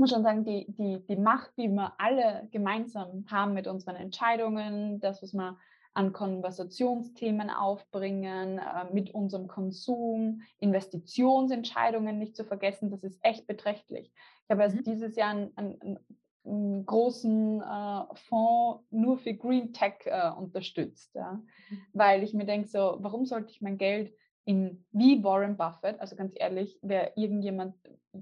muss 0.00 0.10
schon 0.10 0.24
sagen, 0.24 0.44
die, 0.44 0.66
die, 0.68 1.06
die 1.06 1.16
Macht, 1.16 1.52
die 1.56 1.68
wir 1.68 1.92
alle 1.98 2.48
gemeinsam 2.50 3.26
haben 3.30 3.52
mit 3.52 3.68
unseren 3.68 3.96
Entscheidungen, 3.96 4.98
das, 4.98 5.22
was 5.22 5.34
wir 5.34 5.58
an 5.92 6.12
Konversationsthemen 6.12 7.50
aufbringen, 7.50 8.58
äh, 8.58 8.92
mit 8.92 9.12
unserem 9.12 9.46
Konsum, 9.46 10.42
Investitionsentscheidungen 10.58 12.18
nicht 12.18 12.34
zu 12.34 12.44
vergessen, 12.44 12.90
das 12.90 13.04
ist 13.04 13.18
echt 13.22 13.46
beträchtlich. 13.46 14.10
Ich 14.44 14.50
habe 14.50 14.62
erst 14.62 14.76
mhm. 14.76 14.84
dieses 14.84 15.16
Jahr 15.16 15.30
einen, 15.30 15.52
einen, 15.56 15.98
einen 16.44 16.86
großen 16.86 17.60
äh, 17.60 18.14
Fonds 18.14 18.84
nur 18.90 19.18
für 19.18 19.34
Green 19.34 19.72
Tech 19.72 19.94
äh, 20.06 20.30
unterstützt, 20.30 21.14
ja? 21.14 21.32
Mhm. 21.32 21.78
weil 21.92 22.22
ich 22.22 22.32
mir 22.32 22.46
denke, 22.46 22.68
so, 22.68 22.96
warum 23.00 23.26
sollte 23.26 23.50
ich 23.50 23.60
mein 23.60 23.78
Geld 23.78 24.14
in, 24.50 24.84
wie 24.90 25.22
Warren 25.22 25.56
Buffett, 25.56 26.00
also 26.00 26.16
ganz 26.16 26.32
ehrlich, 26.34 26.76
wer 26.82 27.16
irgendjemand, 27.16 27.76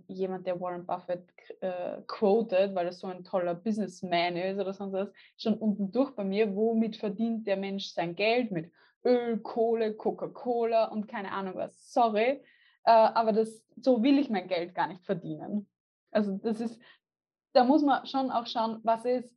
jemand, 0.09 0.47
der 0.47 0.61
Warren 0.61 0.85
Buffett 0.85 1.27
äh, 1.63 2.03
quotet, 2.07 2.75
weil 2.75 2.85
er 2.85 2.93
so 2.93 3.07
ein 3.07 3.25
toller 3.25 3.55
Businessman 3.55 4.37
ist 4.37 4.61
oder 4.61 4.75
sonst 4.75 4.93
was, 4.93 5.09
schon 5.39 5.55
unten 5.55 5.91
durch 5.91 6.11
bei 6.11 6.25
mir, 6.25 6.55
womit 6.55 6.99
verdient 6.99 7.47
der 7.47 7.57
Mensch 7.57 7.87
sein 7.95 8.15
Geld? 8.15 8.51
Mit 8.51 8.71
Öl, 9.07 9.39
Kohle, 9.39 9.95
Coca-Cola 9.95 10.89
und 10.89 11.09
keine 11.09 11.33
Ahnung 11.33 11.55
was. 11.55 11.95
Sorry, 11.95 12.43
äh, 12.85 12.91
aber 12.91 13.33
das, 13.33 13.65
so 13.81 14.03
will 14.03 14.19
ich 14.19 14.29
mein 14.29 14.49
Geld 14.49 14.75
gar 14.75 14.89
nicht 14.89 15.07
verdienen. 15.07 15.67
Also 16.11 16.37
das 16.37 16.61
ist, 16.61 16.79
da 17.55 17.65
muss 17.65 17.83
man 17.83 18.05
schon 18.05 18.31
auch 18.31 18.47
schauen, 18.47 18.81
was 18.83 19.07
ist 19.07 19.35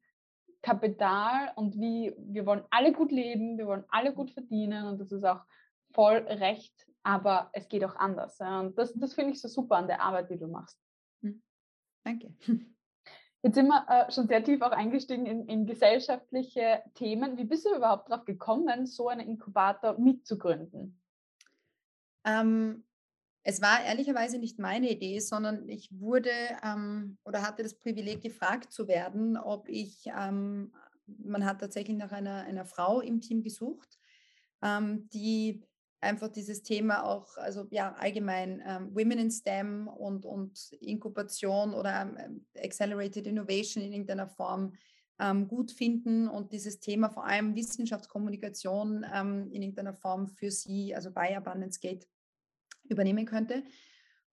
Kapital 0.61 1.53
und 1.55 1.79
wie, 1.79 2.13
wir 2.17 2.45
wollen 2.45 2.65
alle 2.69 2.91
gut 2.91 3.13
leben, 3.13 3.57
wir 3.57 3.67
wollen 3.67 3.85
alle 3.87 4.13
gut 4.13 4.31
verdienen 4.31 4.87
und 4.87 4.99
das 4.99 5.13
ist 5.13 5.23
auch 5.23 5.45
voll 5.93 6.17
recht, 6.17 6.87
aber 7.03 7.49
es 7.53 7.67
geht 7.67 7.83
auch 7.83 7.95
anders. 7.95 8.39
Und 8.39 8.77
das, 8.77 8.93
das 8.93 9.13
finde 9.13 9.31
ich 9.31 9.41
so 9.41 9.47
super 9.47 9.77
an 9.77 9.87
der 9.87 10.01
Arbeit, 10.01 10.29
die 10.29 10.37
du 10.37 10.47
machst. 10.47 10.79
Hm. 11.21 11.41
Danke. 12.03 12.33
Jetzt 13.43 13.55
sind 13.55 13.67
wir 13.67 13.85
äh, 13.89 14.11
schon 14.11 14.27
sehr 14.27 14.43
tief 14.43 14.61
auch 14.61 14.71
eingestiegen 14.71 15.25
in, 15.25 15.47
in, 15.47 15.65
gesellschaftliche 15.65 16.83
Themen. 16.93 17.37
Wie 17.37 17.45
bist 17.45 17.65
du 17.65 17.75
überhaupt 17.75 18.11
darauf 18.11 18.23
gekommen, 18.25 18.85
so 18.85 19.09
einen 19.09 19.27
Inkubator 19.27 19.97
mitzugründen? 19.97 21.01
Ähm, 22.23 22.83
Es 23.43 23.59
war 23.59 23.83
ehrlicherweise 23.83 24.37
nicht 24.37 24.59
meine 24.59 24.91
Idee, 24.91 25.17
sondern 25.19 25.67
ich 25.67 25.89
wurde 25.91 26.29
ähm, 26.63 27.17
oder 27.25 27.41
hatte 27.41 27.63
das 27.63 27.73
Privileg, 27.73 28.21
gefragt 28.21 28.71
zu 28.71 28.87
werden, 28.87 29.37
ob 29.37 29.67
ich, 29.67 30.05
ähm, 30.15 30.71
man 31.07 31.43
hat 31.43 31.61
tatsächlich 31.61 31.97
nach 31.97 32.11
einer, 32.11 32.43
einer 32.43 32.65
Frau 32.65 33.01
im 33.01 33.21
Team 33.21 33.41
gesucht, 33.41 33.97
ähm, 34.61 35.09
die 35.09 35.63
einfach 36.01 36.29
dieses 36.29 36.63
Thema 36.63 37.03
auch, 37.03 37.37
also 37.37 37.67
ja, 37.69 37.93
allgemein 37.93 38.61
ähm, 38.65 38.93
Women 38.93 39.19
in 39.19 39.31
STEM 39.31 39.87
und, 39.87 40.25
und 40.25 40.71
Inkubation 40.81 41.73
oder 41.73 42.01
ähm, 42.01 42.45
Accelerated 42.57 43.27
Innovation 43.27 43.83
in 43.83 43.93
irgendeiner 43.93 44.27
Form 44.27 44.73
ähm, 45.19 45.47
gut 45.47 45.71
finden 45.71 46.27
und 46.27 46.51
dieses 46.51 46.79
Thema 46.79 47.09
vor 47.09 47.25
allem 47.25 47.55
Wissenschaftskommunikation 47.55 49.05
ähm, 49.13 49.49
in 49.51 49.61
irgendeiner 49.61 49.93
Form 49.93 50.27
für 50.27 50.49
sie, 50.49 50.95
also 50.95 51.11
bei 51.11 51.37
Abundance 51.37 51.79
Gate, 51.79 52.07
übernehmen 52.89 53.25
könnte. 53.25 53.63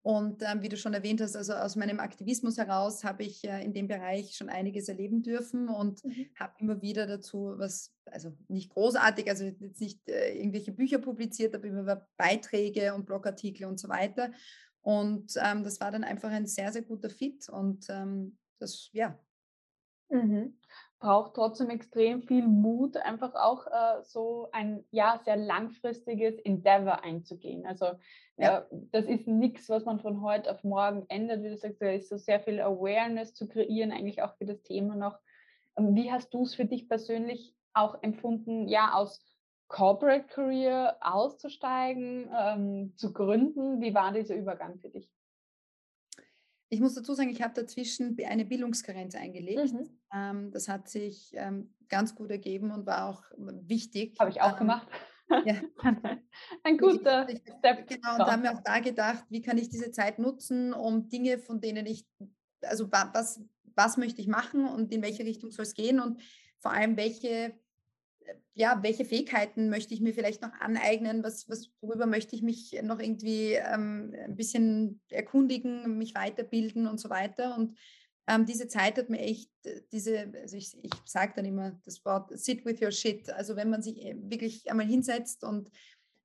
Und 0.07 0.41
ähm, 0.41 0.61
wie 0.61 0.69
du 0.69 0.77
schon 0.77 0.93
erwähnt 0.93 1.19
hast, 1.19 1.35
also 1.35 1.51
aus 1.51 1.75
meinem 1.75 1.99
Aktivismus 1.99 2.57
heraus 2.57 3.03
habe 3.03 3.23
ich 3.23 3.43
äh, 3.43 3.61
in 3.61 3.73
dem 3.73 3.89
Bereich 3.89 4.37
schon 4.37 4.47
einiges 4.47 4.87
erleben 4.87 5.21
dürfen 5.21 5.67
und 5.67 6.01
mhm. 6.05 6.29
habe 6.39 6.53
immer 6.59 6.81
wieder 6.81 7.07
dazu 7.07 7.55
was, 7.57 7.93
also 8.05 8.31
nicht 8.47 8.69
großartig, 8.69 9.29
also 9.29 9.43
jetzt 9.43 9.81
nicht 9.81 10.07
äh, 10.07 10.33
irgendwelche 10.37 10.71
Bücher 10.71 10.99
publiziert, 10.99 11.53
aber 11.53 11.65
immer 11.65 12.07
Beiträge 12.15 12.93
und 12.93 13.05
Blogartikel 13.05 13.67
und 13.67 13.81
so 13.81 13.89
weiter. 13.89 14.31
Und 14.79 15.33
ähm, 15.43 15.65
das 15.65 15.81
war 15.81 15.91
dann 15.91 16.05
einfach 16.05 16.31
ein 16.31 16.47
sehr, 16.47 16.71
sehr 16.71 16.83
guter 16.83 17.09
Fit 17.09 17.49
und 17.49 17.87
ähm, 17.89 18.37
das, 18.59 18.89
ja. 18.93 19.19
Mhm 20.07 20.57
braucht 20.99 21.35
trotzdem 21.35 21.69
extrem 21.69 22.23
viel 22.23 22.47
Mut, 22.47 22.97
einfach 22.97 23.35
auch 23.35 23.67
äh, 23.67 24.03
so 24.03 24.49
ein 24.51 24.83
ja 24.91 25.19
sehr 25.23 25.37
langfristiges 25.37 26.39
Endeavor 26.39 27.03
einzugehen. 27.03 27.65
Also 27.65 27.91
ja. 28.37 28.59
äh, 28.59 28.63
das 28.91 29.05
ist 29.05 29.27
nichts, 29.27 29.69
was 29.69 29.85
man 29.85 29.99
von 29.99 30.21
heute 30.21 30.51
auf 30.51 30.63
morgen 30.63 31.05
ändert. 31.09 31.43
Wie 31.43 31.49
du 31.49 31.57
sagst, 31.57 31.81
da 31.81 31.91
ist 31.91 32.09
so 32.09 32.17
sehr 32.17 32.39
viel 32.39 32.59
Awareness 32.59 33.33
zu 33.33 33.47
kreieren, 33.47 33.91
eigentlich 33.91 34.21
auch 34.23 34.35
für 34.37 34.45
das 34.45 34.61
Thema 34.63 34.95
noch. 34.95 35.19
Ähm, 35.77 35.95
wie 35.95 36.11
hast 36.11 36.33
du 36.33 36.43
es 36.43 36.55
für 36.55 36.65
dich 36.65 36.89
persönlich 36.89 37.55
auch 37.73 38.01
empfunden, 38.01 38.67
ja 38.67 38.93
aus 38.93 39.23
Corporate 39.67 40.27
Career 40.27 40.97
auszusteigen, 41.01 42.29
ähm, 42.35 42.93
zu 42.95 43.13
gründen? 43.13 43.81
Wie 43.81 43.93
war 43.93 44.13
dieser 44.13 44.35
Übergang 44.35 44.79
für 44.79 44.89
dich? 44.89 45.11
Ich 46.69 46.81
muss 46.81 46.95
dazu 46.95 47.13
sagen, 47.13 47.29
ich 47.29 47.41
habe 47.41 47.53
dazwischen 47.53 48.17
eine 48.25 48.45
Bildungskarenz 48.45 49.15
eingelegt. 49.15 49.73
Mhm. 49.73 49.99
Ähm, 50.13 50.51
das 50.51 50.67
hat 50.67 50.89
sich 50.89 51.31
ähm, 51.33 51.73
ganz 51.87 52.15
gut 52.15 52.29
ergeben 52.29 52.71
und 52.71 52.85
war 52.85 53.09
auch 53.09 53.23
wichtig. 53.37 54.17
Habe 54.19 54.31
ich 54.31 54.41
auch 54.41 54.53
ähm, 54.53 54.59
gemacht. 54.59 54.87
Ja. 55.45 55.55
Ein 56.63 56.77
guter 56.77 57.27
ich, 57.27 57.41
Step. 57.59 57.85
Genau, 57.89 58.13
und 58.13 58.19
da 58.19 58.31
haben 58.31 58.43
wir 58.43 58.53
auch 58.53 58.63
da 58.63 58.79
gedacht, 58.79 59.25
wie 59.27 59.41
kann 59.41 59.57
ich 59.57 59.67
diese 59.67 59.91
Zeit 59.91 60.19
nutzen, 60.19 60.71
um 60.71 61.09
Dinge, 61.09 61.37
von 61.37 61.59
denen 61.59 61.85
ich, 61.85 62.07
also 62.61 62.89
was, 62.89 63.41
was 63.75 63.97
möchte 63.97 64.21
ich 64.21 64.27
machen 64.27 64.65
und 64.65 64.93
in 64.93 65.01
welche 65.01 65.25
Richtung 65.25 65.51
soll 65.51 65.63
es 65.63 65.73
gehen 65.73 65.99
und 65.99 66.21
vor 66.59 66.71
allem, 66.71 66.95
welche 66.95 67.59
ja, 68.53 68.79
welche 68.81 69.05
Fähigkeiten 69.05 69.69
möchte 69.69 69.93
ich 69.93 70.01
mir 70.01 70.13
vielleicht 70.13 70.41
noch 70.41 70.53
aneignen, 70.59 71.23
was, 71.23 71.47
was, 71.49 71.71
worüber 71.81 72.05
möchte 72.05 72.35
ich 72.35 72.41
mich 72.41 72.79
noch 72.83 72.99
irgendwie 72.99 73.53
ähm, 73.53 74.13
ein 74.25 74.35
bisschen 74.35 75.01
erkundigen, 75.09 75.97
mich 75.97 76.15
weiterbilden 76.15 76.87
und 76.87 76.99
so 76.99 77.09
weiter. 77.09 77.55
Und 77.55 77.77
ähm, 78.27 78.45
diese 78.45 78.67
Zeit 78.67 78.97
hat 78.97 79.09
mir 79.09 79.19
echt, 79.19 79.51
äh, 79.63 79.81
diese, 79.91 80.31
also 80.41 80.57
ich, 80.57 80.77
ich 80.83 80.91
sage 81.05 81.33
dann 81.35 81.45
immer 81.45 81.79
das 81.85 82.03
Wort 82.03 82.37
sit 82.37 82.65
with 82.65 82.81
your 82.81 82.91
shit. 82.91 83.29
Also 83.29 83.55
wenn 83.55 83.69
man 83.69 83.81
sich 83.81 84.03
äh, 84.03 84.15
wirklich 84.17 84.69
einmal 84.69 84.85
hinsetzt 84.85 85.43
und 85.43 85.69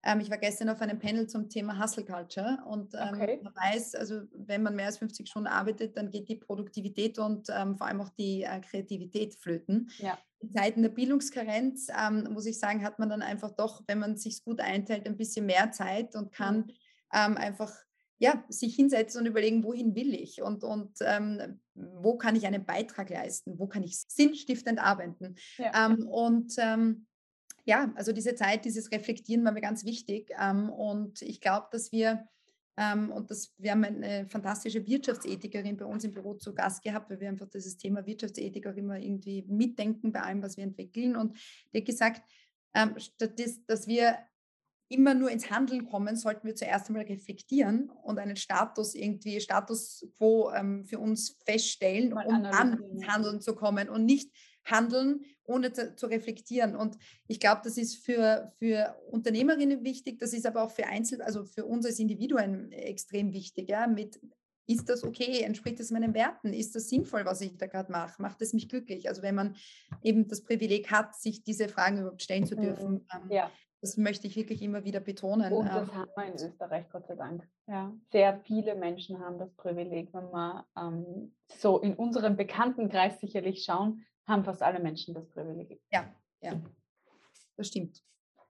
ähm, 0.05 0.21
ich 0.21 0.31
war 0.31 0.39
gestern 0.39 0.69
auf 0.69 0.81
einem 0.81 0.99
Panel 0.99 1.29
zum 1.29 1.49
Thema 1.49 1.81
Hustle 1.83 2.05
Culture 2.05 2.59
und 2.67 2.95
ähm, 2.95 3.15
okay. 3.15 3.41
man 3.43 3.55
weiß, 3.55 3.95
also 3.95 4.23
wenn 4.33 4.63
man 4.63 4.75
mehr 4.75 4.87
als 4.87 4.99
50 4.99 5.29
Stunden 5.29 5.49
arbeitet, 5.49 5.97
dann 5.97 6.11
geht 6.11 6.29
die 6.29 6.37
Produktivität 6.37 7.19
und 7.19 7.49
ähm, 7.51 7.77
vor 7.77 7.87
allem 7.87 8.01
auch 8.01 8.11
die 8.11 8.43
äh, 8.43 8.61
Kreativität 8.61 9.35
flöten. 9.35 9.91
Ja. 9.99 10.19
In 10.41 10.51
Zeiten 10.51 10.83
der 10.83 10.89
Bildungskarenz, 10.89 11.89
ähm, 11.97 12.29
muss 12.33 12.47
ich 12.47 12.59
sagen, 12.59 12.85
hat 12.85 12.99
man 12.99 13.11
dann 13.11 13.23
einfach 13.23 13.53
doch, 13.53 13.83
wenn 13.87 14.01
man 14.01 14.17
sich 14.17 14.43
gut 14.43 14.61
einteilt, 14.61 15.07
ein 15.07 15.17
bisschen 15.17 15.47
mehr 15.47 15.71
Zeit 15.71 16.15
und 16.17 16.33
kann 16.33 16.59
mhm. 16.59 16.73
Ähm, 17.15 17.37
einfach 17.37 17.71
ja, 18.23 18.45
sich 18.49 18.77
hinsetzen 18.77 19.21
und 19.21 19.27
überlegen, 19.27 19.65
wohin 19.65 19.97
will 19.97 20.15
ich 20.15 20.41
und, 20.41 20.63
und 20.63 20.97
ähm, 21.01 21.61
wo 21.75 22.17
kann 22.17 22.37
ich 22.37 22.47
einen 22.47 22.65
Beitrag 22.65 23.11
leisten, 23.11 23.59
wo 23.59 23.67
kann 23.67 23.83
ich 23.83 23.99
sinnstiftend 23.99 24.79
arbeiten. 24.79 25.35
Ja. 25.59 25.87
Ähm, 25.87 26.07
und 26.07 26.55
ähm, 26.57 27.07
ja, 27.65 27.93
also 27.95 28.13
diese 28.13 28.35
Zeit, 28.35 28.65
dieses 28.65 28.91
Reflektieren 28.91 29.45
war 29.45 29.53
mir 29.53 29.61
ganz 29.61 29.85
wichtig. 29.85 30.33
Ähm, 30.39 30.69
und 30.71 31.23
ich 31.23 31.41
glaube, 31.41 31.69
dass 31.71 31.93
wir, 31.93 32.27
ähm, 32.77 33.11
und 33.13 33.31
das, 33.31 33.55
wir 33.59 33.73
haben 33.73 33.85
eine 33.85 34.27
fantastische 34.29 34.87
Wirtschaftsethikerin 34.87 35.77
bei 35.77 35.85
uns 35.85 36.05
im 36.05 36.13
Büro 36.13 36.35
zu 36.35 36.55
Gast 36.55 36.83
gehabt, 36.83 37.11
weil 37.11 37.21
wir 37.21 37.29
einfach 37.29 37.49
dieses 37.49 37.77
Thema 37.77 38.05
Wirtschaftsethik 38.05 38.67
auch 38.67 38.77
immer 38.77 38.99
irgendwie 38.99 39.45
mitdenken 39.49 40.13
bei 40.13 40.23
allem, 40.23 40.43
was 40.43 40.57
wir 40.57 40.65
entwickeln. 40.65 41.17
Und 41.17 41.39
die 41.73 41.79
hat 41.79 41.87
gesagt, 41.87 42.23
ähm, 42.75 42.99
statt 42.99 43.39
des, 43.39 43.65
dass 43.67 43.87
wir 43.87 44.19
immer 44.89 45.15
nur 45.15 45.31
ins 45.31 45.51
Handeln 45.51 45.87
kommen, 45.87 46.17
sollten 46.17 46.47
wir 46.47 46.55
zuerst 46.55 46.89
einmal 46.89 47.05
reflektieren 47.05 47.91
und 48.03 48.19
einen 48.19 48.37
Status 48.37 48.95
irgendwie, 48.95 49.41
Status 49.41 50.07
quo 50.19 50.53
ähm, 50.53 50.85
für 50.85 50.99
uns 50.99 51.39
feststellen, 51.47 52.11
mal 52.11 52.27
um 52.27 52.43
dann 52.43 52.83
ins 52.91 53.07
Handeln 53.07 53.41
zu 53.41 53.55
kommen 53.55 53.89
und 53.89 54.05
nicht 54.05 54.31
handeln, 54.65 55.25
ohne 55.45 55.73
zu, 55.73 55.95
zu 55.97 56.07
reflektieren. 56.07 56.77
Und 56.77 56.97
ich 57.27 57.41
glaube, 57.41 57.63
das 57.65 57.77
ist 57.77 58.05
für, 58.05 58.53
für 58.59 58.97
Unternehmerinnen 59.11 59.85
wichtig, 59.85 60.19
das 60.19 60.33
ist 60.33 60.47
aber 60.47 60.63
auch 60.63 60.71
für 60.71 60.87
Einzel, 60.87 61.23
also 61.23 61.45
für 61.45 61.65
uns 61.65 61.87
als 61.87 61.99
Individuen 61.99 62.73
extrem 62.73 63.33
wichtig. 63.33 63.69
Ja, 63.69 63.87
mit 63.87 64.21
ist 64.67 64.89
das 64.89 65.05
okay? 65.05 65.43
Entspricht 65.43 65.81
es 65.81 65.91
meinen 65.91 66.15
Werten? 66.15 66.53
Ist 66.53 66.75
das 66.75 66.89
sinnvoll, 66.89 67.25
was 67.25 67.41
ich 67.41 67.57
da 67.57 67.67
gerade 67.67 67.91
mache? 67.91 68.21
Macht 68.23 68.41
es 68.43 68.53
mich 68.53 68.69
glücklich? 68.69 69.09
Also 69.09 69.23
wenn 69.23 69.35
man 69.35 69.57
eben 70.03 70.29
das 70.29 70.43
Privileg 70.43 70.91
hat, 70.91 71.15
sich 71.15 71.43
diese 71.43 71.69
Fragen 71.69 71.99
überhaupt 71.99 72.23
stellen 72.23 72.47
zu 72.47 72.55
dürfen, 72.55 72.93
mhm. 72.93 73.07
ähm, 73.13 73.31
ja. 73.31 73.51
das 73.81 73.97
möchte 73.97 74.27
ich 74.27 74.37
wirklich 74.37 74.63
immer 74.63 74.85
wieder 74.85 75.01
betonen. 75.01 75.53
Und 75.53 75.67
das 75.67 75.89
ähm. 75.89 75.95
haben 75.95 76.11
wir 76.17 76.27
in 76.27 76.35
Österreich, 76.35 76.89
Gott 76.91 77.07
sei 77.07 77.17
Dank. 77.17 77.47
Ja, 77.67 77.93
sehr 78.13 78.41
viele 78.45 78.75
Menschen 78.77 79.19
haben 79.19 79.39
das 79.39 79.53
Privileg, 79.55 80.13
wenn 80.15 80.31
wir 80.31 80.67
ähm, 80.77 81.35
so 81.59 81.81
in 81.81 81.95
unserem 81.95 82.37
Bekanntenkreis 82.37 83.21
sicherlich 83.21 83.65
schauen, 83.65 84.05
haben 84.27 84.45
fast 84.45 84.63
alle 84.63 84.81
Menschen 84.81 85.15
das 85.15 85.29
Privileg. 85.29 85.81
Ja, 85.91 86.15
ja, 86.41 86.61
das 87.57 87.69
stimmt. 87.69 88.03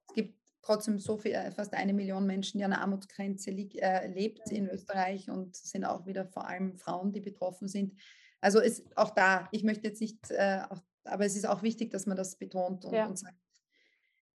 Es 0.09 0.15
gibt 0.15 0.39
trotzdem 0.63 0.99
so 0.99 1.17
viel, 1.17 1.33
äh, 1.33 1.51
fast 1.51 1.75
eine 1.75 1.93
Million 1.93 2.27
Menschen, 2.27 2.59
die 2.59 2.65
an 2.65 2.71
der 2.71 2.81
Armutsgrenze 2.81 3.51
lieg, 3.51 3.81
äh, 3.81 4.07
lebt 4.09 4.51
in 4.51 4.69
Österreich 4.69 5.29
und 5.31 5.57
sind 5.57 5.85
auch 5.85 6.07
wieder 6.07 6.27
vor 6.27 6.47
allem 6.47 6.77
Frauen, 6.77 7.13
die 7.13 7.21
betroffen 7.21 7.69
sind. 7.69 7.99
Also 8.41 8.61
ist 8.61 8.85
auch 8.97 9.11
da, 9.11 9.49
ich 9.53 9.65
möchte 9.65 9.89
jetzt 9.89 10.01
nicht, 10.01 10.31
äh, 10.31 10.63
auch, 10.69 10.83
aber 11.05 11.25
es 11.25 11.37
ist 11.37 11.47
auch 11.47 11.63
wichtig, 11.63 11.91
dass 11.91 12.07
man 12.07 12.17
das 12.17 12.37
betont 12.37 12.85
und, 12.85 12.93
ja. 12.93 13.07
und 13.07 13.19
sagt, 13.19 13.37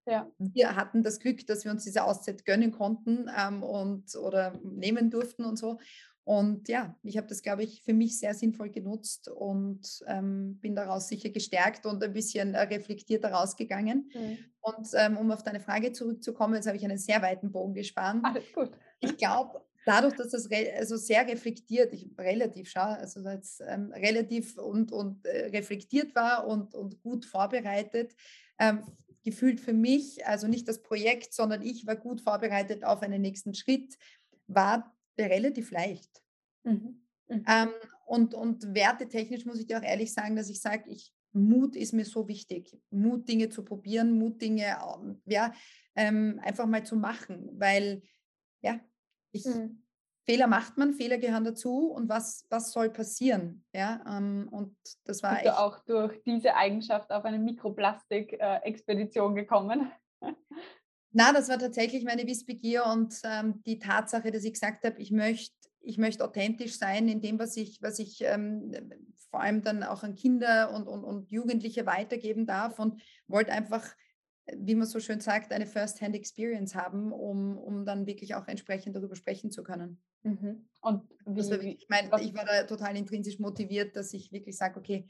ja. 0.07 0.31
Wir 0.37 0.77
hatten 0.77 1.03
das 1.03 1.19
Glück, 1.19 1.45
dass 1.47 1.65
wir 1.65 1.71
uns 1.71 1.83
diese 1.83 2.05
Auszeit 2.05 2.45
gönnen 2.45 2.71
konnten 2.71 3.29
ähm, 3.37 3.61
und 3.61 4.15
oder 4.15 4.57
nehmen 4.63 5.09
durften 5.09 5.43
und 5.43 5.57
so. 5.57 5.79
Und 6.27 6.67
ja, 6.67 6.93
ich 7.03 7.15
habe 7.15 7.27
das, 7.27 7.41
glaube 7.41 7.63
ich, 7.63 7.83
für 7.83 7.93
mich 7.93 8.19
sehr 8.19 8.33
sinnvoll 8.33 8.69
genutzt 8.69 9.29
und 9.29 10.03
ähm, 10.07 10.59
bin 10.59 10.75
daraus 10.75 11.07
sicher 11.07 11.29
gestärkt 11.29 11.85
und 11.85 12.03
ein 12.03 12.11
bisschen 12.11 12.53
äh, 12.53 12.63
reflektierter 12.63 13.31
rausgegangen. 13.31 14.11
Mhm. 14.13 14.37
Und 14.59 14.89
ähm, 14.95 15.15
um 15.15 15.31
auf 15.31 15.43
deine 15.43 15.61
Frage 15.61 15.93
zurückzukommen, 15.93 16.55
jetzt 16.55 16.67
habe 16.67 16.75
ich 16.75 16.83
einen 16.83 16.97
sehr 16.97 17.21
weiten 17.21 17.53
Bogen 17.53 17.73
gespannt. 17.73 18.25
Alles 18.25 18.43
gut. 18.51 18.71
Ich 18.99 19.15
glaube, 19.15 19.61
dadurch, 19.85 20.15
dass 20.15 20.31
das 20.31 20.49
also 20.77 20.97
sehr 20.97 21.25
reflektiert, 21.25 21.93
ich 21.93 22.09
relativ 22.17 22.71
schau, 22.71 22.81
also 22.81 23.21
jetzt, 23.21 23.63
ähm, 23.65 23.93
relativ 23.93 24.57
und, 24.57 24.91
und 24.91 25.25
äh, 25.25 25.45
reflektiert 25.45 26.13
war 26.13 26.45
und, 26.45 26.75
und 26.75 27.01
gut 27.03 27.23
vorbereitet, 27.23 28.13
ähm, 28.59 28.83
gefühlt 29.23 29.61
für 29.61 29.71
mich, 29.71 30.27
also 30.27 30.47
nicht 30.47 30.67
das 30.67 30.81
Projekt, 30.81 31.33
sondern 31.33 31.61
ich 31.61 31.87
war 31.87 31.95
gut 31.95 32.19
vorbereitet 32.19 32.83
auf 32.83 33.01
einen 33.01 33.21
nächsten 33.21 33.53
Schritt, 33.53 33.97
war 34.47 34.93
relativ 35.25 35.71
leicht. 35.71 36.21
Mhm. 36.63 37.01
Mhm. 37.27 37.45
Ähm, 37.47 37.69
und, 38.05 38.33
und 38.33 38.73
wertetechnisch 38.73 39.45
muss 39.45 39.59
ich 39.59 39.67
dir 39.67 39.79
auch 39.79 39.83
ehrlich 39.83 40.13
sagen, 40.13 40.35
dass 40.35 40.49
ich 40.49 40.61
sage, 40.61 40.89
ich, 40.89 41.13
Mut 41.33 41.75
ist 41.75 41.93
mir 41.93 42.05
so 42.05 42.27
wichtig. 42.27 42.75
Mut, 42.89 43.27
Dinge 43.27 43.49
zu 43.49 43.63
probieren, 43.63 44.17
Mut, 44.17 44.41
Dinge 44.41 44.77
ähm, 44.95 45.21
ja, 45.25 45.53
ähm, 45.95 46.39
einfach 46.43 46.65
mal 46.65 46.85
zu 46.85 46.95
machen, 46.95 47.49
weil 47.53 48.01
ja, 48.61 48.79
ich, 49.31 49.45
mhm. 49.45 49.83
Fehler 50.25 50.47
macht 50.47 50.77
man, 50.77 50.93
Fehler 50.93 51.17
gehören 51.17 51.43
dazu 51.45 51.91
und 51.91 52.09
was, 52.09 52.45
was 52.49 52.71
soll 52.71 52.89
passieren? 52.89 53.63
Ja, 53.73 54.03
ähm, 54.07 54.49
und 54.51 54.75
das 55.05 55.23
war 55.23 55.35
Bist 55.35 55.45
echt, 55.45 55.55
du 55.55 55.59
auch 55.59 55.79
durch 55.85 56.21
diese 56.23 56.55
Eigenschaft 56.55 57.11
auf 57.11 57.23
eine 57.23 57.39
Mikroplastik-Expedition 57.39 59.35
gekommen? 59.35 59.91
Na, 61.11 61.33
das 61.33 61.49
war 61.49 61.57
tatsächlich 61.57 62.03
meine 62.03 62.27
Wissbegier 62.27 62.85
und 62.85 63.19
ähm, 63.23 63.63
die 63.65 63.79
Tatsache, 63.79 64.31
dass 64.31 64.43
ich 64.43 64.53
gesagt 64.53 64.85
habe, 64.85 65.01
ich 65.01 65.11
möchte 65.11 65.55
ich 65.79 65.97
möchte 65.97 66.25
authentisch 66.25 66.77
sein 66.77 67.07
in 67.07 67.21
dem, 67.21 67.39
was 67.39 67.55
ich, 67.55 67.81
was 67.81 67.97
ich 67.99 68.19
ähm, 68.21 68.73
vor 69.31 69.39
allem 69.39 69.61
dann 69.61 69.83
auch 69.83 70.03
an 70.03 70.15
Kinder 70.15 70.73
und, 70.73 70.85
und, 70.85 71.05
und 71.05 71.31
Jugendliche 71.31 71.85
weitergeben 71.85 72.45
darf 72.45 72.77
und 72.77 73.01
wollte 73.27 73.53
einfach 73.53 73.95
wie 74.55 74.75
man 74.75 74.87
so 74.87 74.99
schön 74.99 75.19
sagt, 75.19 75.51
eine 75.51 75.65
First-Hand-Experience 75.65 76.75
haben, 76.75 77.11
um, 77.11 77.57
um 77.57 77.85
dann 77.85 78.05
wirklich 78.05 78.35
auch 78.35 78.47
entsprechend 78.47 78.95
darüber 78.95 79.15
sprechen 79.15 79.51
zu 79.51 79.63
können. 79.63 80.01
Mhm. 80.23 80.67
Und 80.81 81.03
wie, 81.25 81.39
also, 81.39 81.59
ich 81.59 81.87
meine, 81.89 82.09
ich 82.21 82.33
war 82.33 82.45
da 82.45 82.63
total 82.63 82.95
intrinsisch 82.95 83.39
motiviert, 83.39 83.95
dass 83.95 84.13
ich 84.13 84.31
wirklich 84.31 84.57
sage, 84.57 84.79
okay, 84.79 85.07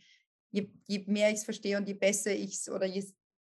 je, 0.49 0.69
je 0.88 1.03
mehr 1.07 1.29
ich 1.29 1.36
es 1.36 1.43
verstehe 1.43 1.77
und 1.77 1.88
je 1.88 1.93
besser 1.93 2.31
ich 2.31 2.53
es 2.55 2.69
oder 2.69 2.86
je, 2.86 3.05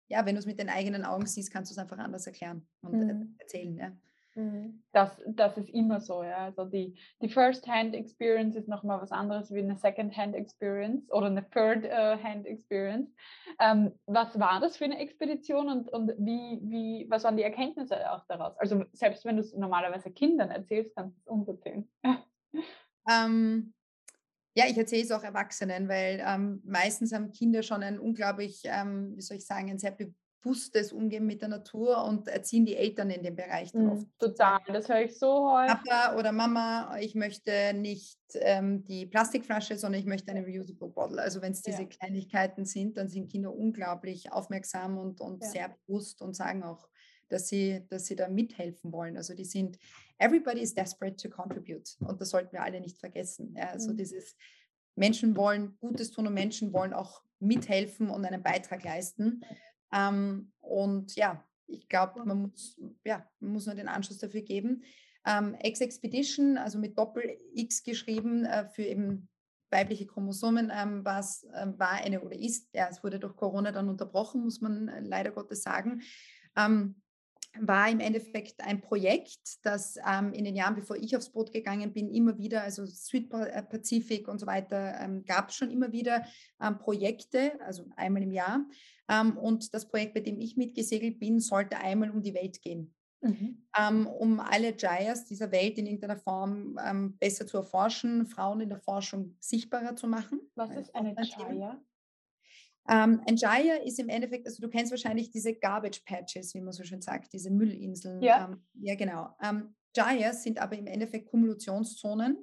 ja, 0.07 0.25
wenn 0.25 0.35
du 0.35 0.39
es 0.39 0.45
mit 0.45 0.59
den 0.59 0.69
eigenen 0.69 1.05
Augen 1.05 1.25
siehst, 1.25 1.51
kannst 1.51 1.71
du 1.71 1.73
es 1.73 1.77
einfach 1.77 1.97
anders 1.97 2.27
erklären 2.27 2.67
und 2.81 2.93
mhm. 2.93 3.35
erzählen. 3.39 3.77
Ja. 3.77 3.91
Mhm. 4.37 4.83
Das, 4.91 5.19
das 5.25 5.57
ist 5.57 5.69
immer 5.69 5.99
so, 5.99 6.23
ja. 6.23 6.37
Also 6.45 6.65
die, 6.65 6.95
die 7.21 7.29
First-Hand-Experience 7.29 8.55
ist 8.55 8.67
nochmal 8.67 9.01
was 9.01 9.11
anderes 9.11 9.51
wie 9.51 9.59
eine 9.59 9.77
Second-Hand-Experience 9.77 11.11
oder 11.11 11.25
eine 11.25 11.49
Third-Hand-Experience. 11.49 13.09
Ähm, 13.59 13.93
was 14.05 14.39
war 14.39 14.59
das 14.59 14.77
für 14.77 14.85
eine 14.85 14.99
Expedition 14.99 15.69
und, 15.69 15.89
und 15.89 16.13
wie, 16.19 16.59
wie, 16.61 17.07
was 17.09 17.23
waren 17.23 17.37
die 17.37 17.43
Erkenntnisse 17.43 18.11
auch 18.11 18.23
daraus? 18.27 18.55
Also 18.57 18.85
selbst 18.93 19.25
wenn 19.25 19.37
du 19.37 19.41
es 19.41 19.55
normalerweise 19.55 20.11
Kindern 20.11 20.51
erzählst, 20.51 20.95
kannst 20.95 21.17
du 21.17 21.21
es 21.21 21.27
uns 21.27 21.47
erzählen. 21.47 21.89
Ähm, 23.09 23.73
ja, 24.57 24.65
ich 24.67 24.75
erzähle 24.75 25.03
es 25.03 25.11
auch 25.11 25.21
Erwachsenen, 25.21 25.87
weil 25.87 26.19
ähm, 26.25 26.63
meistens 26.65 27.13
haben 27.13 27.31
Kinder 27.31 27.61
schon 27.61 27.83
ein 27.83 27.99
unglaublich, 27.99 28.63
ähm, 28.65 29.15
wie 29.15 29.21
soll 29.21 29.37
ich 29.37 29.45
sagen, 29.45 29.69
ein 29.69 29.77
sehr 29.77 29.95
bewusstes 29.95 30.91
Umgehen 30.91 31.27
mit 31.27 31.43
der 31.43 31.49
Natur 31.49 32.03
und 32.05 32.27
erziehen 32.27 32.65
die 32.65 32.75
Eltern 32.75 33.11
in 33.11 33.21
dem 33.21 33.35
Bereich 33.35 33.71
dann 33.71 33.87
oft. 33.87 34.07
Mhm, 34.07 34.11
total, 34.17 34.59
das 34.65 34.89
höre 34.89 35.01
ich 35.01 35.15
so 35.15 35.51
häufig. 35.51 35.77
Papa 35.85 36.17
oder 36.17 36.31
Mama, 36.31 36.97
ich 36.99 37.13
möchte 37.13 37.75
nicht 37.75 38.17
ähm, 38.33 38.83
die 38.85 39.05
Plastikflasche, 39.05 39.77
sondern 39.77 40.01
ich 40.01 40.07
möchte 40.07 40.31
eine 40.31 40.43
reusable 40.43 40.89
bottle. 40.89 41.21
Also 41.21 41.39
wenn 41.43 41.51
es 41.51 41.61
diese 41.61 41.83
ja. 41.83 41.87
Kleinigkeiten 41.87 42.65
sind, 42.65 42.97
dann 42.97 43.09
sind 43.09 43.31
Kinder 43.31 43.53
unglaublich 43.53 44.31
aufmerksam 44.31 44.97
und, 44.97 45.21
und 45.21 45.43
ja. 45.43 45.49
sehr 45.51 45.77
bewusst 45.85 46.23
und 46.23 46.35
sagen 46.35 46.63
auch, 46.63 46.89
dass 47.29 47.47
sie, 47.47 47.85
dass 47.89 48.07
sie 48.07 48.15
da 48.15 48.27
mithelfen 48.27 48.91
wollen. 48.91 49.17
Also 49.17 49.35
die 49.35 49.45
sind, 49.45 49.77
everybody 50.19 50.61
is 50.61 50.73
desperate 50.73 51.17
to 51.17 51.29
contribute. 51.29 51.95
Und 51.99 52.19
das 52.19 52.29
sollten 52.29 52.51
wir 52.51 52.63
alle 52.63 52.81
nicht 52.81 52.97
vergessen. 52.97 53.55
Ja, 53.57 53.69
also 53.69 53.91
mhm. 53.91 53.97
dieses 53.97 54.35
Menschen 54.95 55.35
wollen 55.37 55.77
Gutes 55.79 56.11
tun 56.11 56.27
und 56.27 56.33
Menschen 56.33 56.73
wollen 56.73 56.93
auch 56.93 57.23
mithelfen 57.39 58.09
und 58.09 58.25
einen 58.25 58.41
Beitrag 58.41 58.83
leisten. 58.83 59.43
Ähm, 59.93 60.51
und 60.59 61.15
ja, 61.15 61.43
ich 61.67 61.87
glaube, 61.87 62.25
man 62.25 62.41
muss, 62.41 62.79
ja, 63.05 63.29
man 63.39 63.53
muss 63.53 63.65
nur 63.65 63.75
den 63.75 63.87
Anschluss 63.87 64.17
dafür 64.17 64.41
geben. 64.41 64.83
Ähm, 65.25 65.55
X-Expedition, 65.61 66.57
also 66.57 66.79
mit 66.79 66.97
Doppel-X 66.97 67.83
geschrieben, 67.83 68.45
äh, 68.45 68.65
für 68.69 68.83
eben 68.83 69.29
weibliche 69.69 70.07
Chromosomen, 70.07 70.71
ähm, 70.73 71.03
was 71.03 71.43
äh, 71.43 71.67
war 71.77 71.91
eine 71.91 72.21
oder 72.21 72.37
ist, 72.37 72.69
ja, 72.73 72.87
es 72.89 73.03
wurde 73.03 73.19
durch 73.19 73.35
Corona 73.35 73.71
dann 73.71 73.89
unterbrochen, 73.89 74.43
muss 74.43 74.61
man 74.61 74.87
äh, 74.87 75.01
leider 75.01 75.31
Gottes 75.31 75.61
sagen. 75.61 76.01
Ähm, 76.55 77.01
war 77.61 77.89
im 77.89 77.99
Endeffekt 77.99 78.61
ein 78.61 78.81
Projekt, 78.81 79.63
das 79.63 79.97
ähm, 80.07 80.33
in 80.33 80.45
den 80.45 80.55
Jahren, 80.55 80.75
bevor 80.75 80.95
ich 80.95 81.15
aufs 81.15 81.29
Boot 81.29 81.51
gegangen 81.51 81.93
bin, 81.93 82.09
immer 82.09 82.37
wieder, 82.37 82.63
also 82.63 82.83
Pacific 83.69 84.27
und 84.27 84.39
so 84.39 84.47
weiter, 84.47 84.99
ähm, 84.99 85.23
gab 85.25 85.49
es 85.49 85.55
schon 85.55 85.71
immer 85.71 85.91
wieder 85.91 86.25
ähm, 86.61 86.77
Projekte, 86.77 87.59
also 87.61 87.85
einmal 87.95 88.23
im 88.23 88.31
Jahr. 88.31 88.65
Ähm, 89.09 89.37
und 89.37 89.73
das 89.73 89.87
Projekt, 89.87 90.13
bei 90.13 90.19
dem 90.19 90.39
ich 90.39 90.57
mitgesegelt 90.57 91.19
bin, 91.19 91.39
sollte 91.39 91.77
einmal 91.77 92.11
um 92.11 92.21
die 92.21 92.33
Welt 92.33 92.61
gehen. 92.61 92.93
Mhm. 93.21 93.65
Ähm, 93.77 94.07
um 94.07 94.39
alle 94.39 94.75
Jayas 94.77 95.25
dieser 95.25 95.51
Welt 95.51 95.77
in 95.77 95.85
irgendeiner 95.87 96.17
Form 96.17 96.79
ähm, 96.83 97.17
besser 97.17 97.47
zu 97.47 97.57
erforschen, 97.57 98.27
Frauen 98.27 98.61
in 98.61 98.69
der 98.69 98.79
Forschung 98.79 99.35
sichtbarer 99.39 99.95
zu 99.95 100.07
machen. 100.07 100.39
Was 100.55 100.71
ist 100.71 100.95
eine 100.95 101.15
Jaya? 101.21 101.81
Ähm, 102.89 103.21
ein 103.27 103.35
Jaya 103.35 103.75
ist 103.83 103.99
im 103.99 104.09
Endeffekt, 104.09 104.47
also 104.47 104.61
du 104.61 104.69
kennst 104.69 104.91
wahrscheinlich 104.91 105.29
diese 105.29 105.53
Garbage 105.53 106.01
Patches, 106.05 106.53
wie 106.53 106.61
man 106.61 106.73
so 106.73 106.83
schön 106.83 107.01
sagt, 107.01 107.33
diese 107.33 107.49
Müllinseln. 107.49 108.21
Ja, 108.21 108.45
ähm, 108.45 108.65
ja 108.79 108.95
genau. 108.95 109.29
Ähm, 109.41 109.75
Jayas 109.95 110.43
sind 110.43 110.59
aber 110.59 110.77
im 110.77 110.87
Endeffekt 110.87 111.29
Kumulationszonen, 111.29 112.37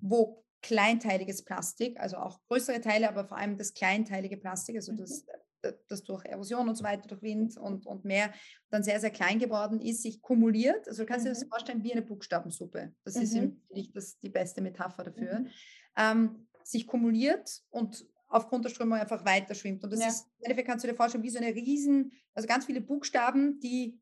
wo 0.00 0.44
kleinteiliges 0.62 1.44
Plastik, 1.44 1.98
also 2.00 2.16
auch 2.16 2.40
größere 2.48 2.80
Teile, 2.80 3.08
aber 3.08 3.26
vor 3.26 3.38
allem 3.38 3.56
das 3.56 3.74
kleinteilige 3.74 4.36
Plastik, 4.36 4.76
also 4.76 4.92
das, 4.92 5.24
mhm. 5.62 5.72
das 5.88 6.02
durch 6.02 6.24
Erosion 6.24 6.68
und 6.68 6.76
so 6.76 6.84
weiter, 6.84 7.06
durch 7.08 7.22
Wind 7.22 7.56
und, 7.56 7.86
und 7.86 8.04
mehr 8.04 8.32
dann 8.70 8.82
sehr, 8.82 9.00
sehr 9.00 9.10
klein 9.10 9.38
geworden 9.38 9.80
ist, 9.80 10.02
sich 10.02 10.20
kumuliert. 10.20 10.88
Also 10.88 11.02
du 11.02 11.06
kannst 11.06 11.24
mhm. 11.24 11.28
dir 11.28 11.34
das 11.34 11.44
mhm. 11.44 11.48
vorstellen 11.48 11.84
wie 11.84 11.92
eine 11.92 12.02
Buchstabensuppe. 12.02 12.92
Das 13.04 13.16
mhm. 13.16 13.22
ist 13.22 13.34
natürlich 13.34 13.92
das, 13.92 14.18
die 14.18 14.30
beste 14.30 14.60
Metapher 14.60 15.04
dafür. 15.04 15.40
Mhm. 15.40 15.48
Ähm, 15.96 16.48
sich 16.64 16.86
kumuliert 16.86 17.62
und 17.70 18.04
aufgrund 18.28 18.64
der 18.64 18.70
Strömung 18.70 18.98
einfach 18.98 19.24
weiter 19.24 19.54
schwimmt. 19.54 19.82
Und 19.84 19.92
das 19.92 20.00
ja. 20.00 20.08
ist, 20.08 20.26
im 20.38 20.44
Endeffekt 20.44 20.68
kannst 20.68 20.84
du 20.84 20.88
dir 20.88 20.94
vorstellen, 20.94 21.24
wie 21.24 21.30
so 21.30 21.38
eine 21.38 21.54
riesen, 21.54 22.12
also 22.34 22.46
ganz 22.46 22.66
viele 22.66 22.80
Buchstaben, 22.80 23.58
die 23.60 24.00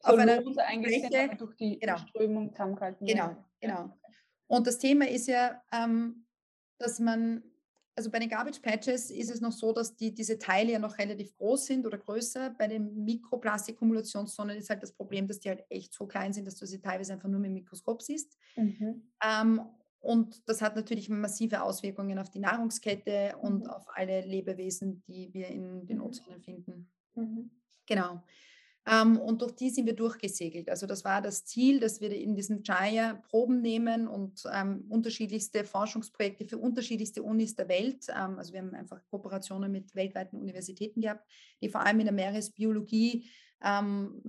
so 0.00 0.12
auf 0.12 0.18
einer 0.18 0.42
Fläche 0.42 1.36
durch 1.36 1.56
die 1.56 1.78
genau. 1.78 1.96
Strömung 1.98 2.52
zusammengehalten 2.52 3.06
Genau, 3.06 3.36
genau. 3.60 3.98
Und 4.46 4.66
das 4.66 4.78
Thema 4.78 5.08
ist 5.08 5.26
ja, 5.26 5.62
ähm, 5.72 6.26
dass 6.78 7.00
man, 7.00 7.42
also 7.96 8.10
bei 8.10 8.18
den 8.18 8.28
Garbage 8.28 8.60
Patches 8.60 9.10
ist 9.10 9.30
es 9.30 9.40
noch 9.40 9.52
so, 9.52 9.72
dass 9.72 9.96
die, 9.96 10.12
diese 10.14 10.38
Teile 10.38 10.72
ja 10.72 10.78
noch 10.78 10.98
relativ 10.98 11.34
groß 11.36 11.66
sind 11.66 11.86
oder 11.86 11.98
größer. 11.98 12.50
Bei 12.58 12.68
den 12.68 13.04
Mikroplastikkumulationszonen 13.04 14.56
ist 14.58 14.68
halt 14.68 14.82
das 14.82 14.92
Problem, 14.92 15.26
dass 15.26 15.40
die 15.40 15.48
halt 15.48 15.64
echt 15.70 15.94
so 15.94 16.06
klein 16.06 16.32
sind, 16.32 16.46
dass 16.46 16.56
du 16.56 16.66
sie 16.66 16.80
teilweise 16.80 17.14
einfach 17.14 17.28
nur 17.28 17.40
mit 17.40 17.48
dem 17.48 17.54
Mikroskop 17.54 18.02
siehst. 18.02 18.36
Mhm. 18.56 19.10
Ähm, 19.24 19.62
und 20.04 20.46
das 20.48 20.60
hat 20.60 20.76
natürlich 20.76 21.08
massive 21.08 21.62
Auswirkungen 21.62 22.18
auf 22.18 22.30
die 22.30 22.38
Nahrungskette 22.38 23.36
und 23.40 23.64
mhm. 23.64 23.70
auf 23.70 23.86
alle 23.88 24.20
Lebewesen, 24.20 25.02
die 25.08 25.32
wir 25.32 25.48
in 25.48 25.86
den 25.86 25.98
mhm. 25.98 26.04
Ozeanen 26.04 26.42
finden. 26.42 26.90
Mhm. 27.14 27.50
Genau. 27.86 28.22
Ähm, 28.86 29.18
und 29.18 29.40
durch 29.40 29.52
die 29.52 29.70
sind 29.70 29.86
wir 29.86 29.94
durchgesegelt. 29.94 30.68
Also 30.68 30.86
das 30.86 31.04
war 31.04 31.22
das 31.22 31.46
Ziel, 31.46 31.80
dass 31.80 32.02
wir 32.02 32.14
in 32.14 32.34
diesem 32.34 32.62
Jaya 32.62 33.14
Proben 33.14 33.62
nehmen 33.62 34.06
und 34.06 34.44
ähm, 34.52 34.84
unterschiedlichste 34.90 35.64
Forschungsprojekte 35.64 36.44
für 36.44 36.58
unterschiedlichste 36.58 37.22
Unis 37.22 37.54
der 37.56 37.68
Welt. 37.68 38.06
Ähm, 38.10 38.38
also 38.38 38.52
wir 38.52 38.60
haben 38.60 38.74
einfach 38.74 39.00
Kooperationen 39.06 39.72
mit 39.72 39.94
weltweiten 39.94 40.36
Universitäten 40.36 41.00
gehabt, 41.00 41.26
die 41.62 41.70
vor 41.70 41.80
allem 41.80 42.00
in 42.00 42.06
der 42.06 42.14
Meeresbiologie 42.14 43.26
ähm, 43.62 44.20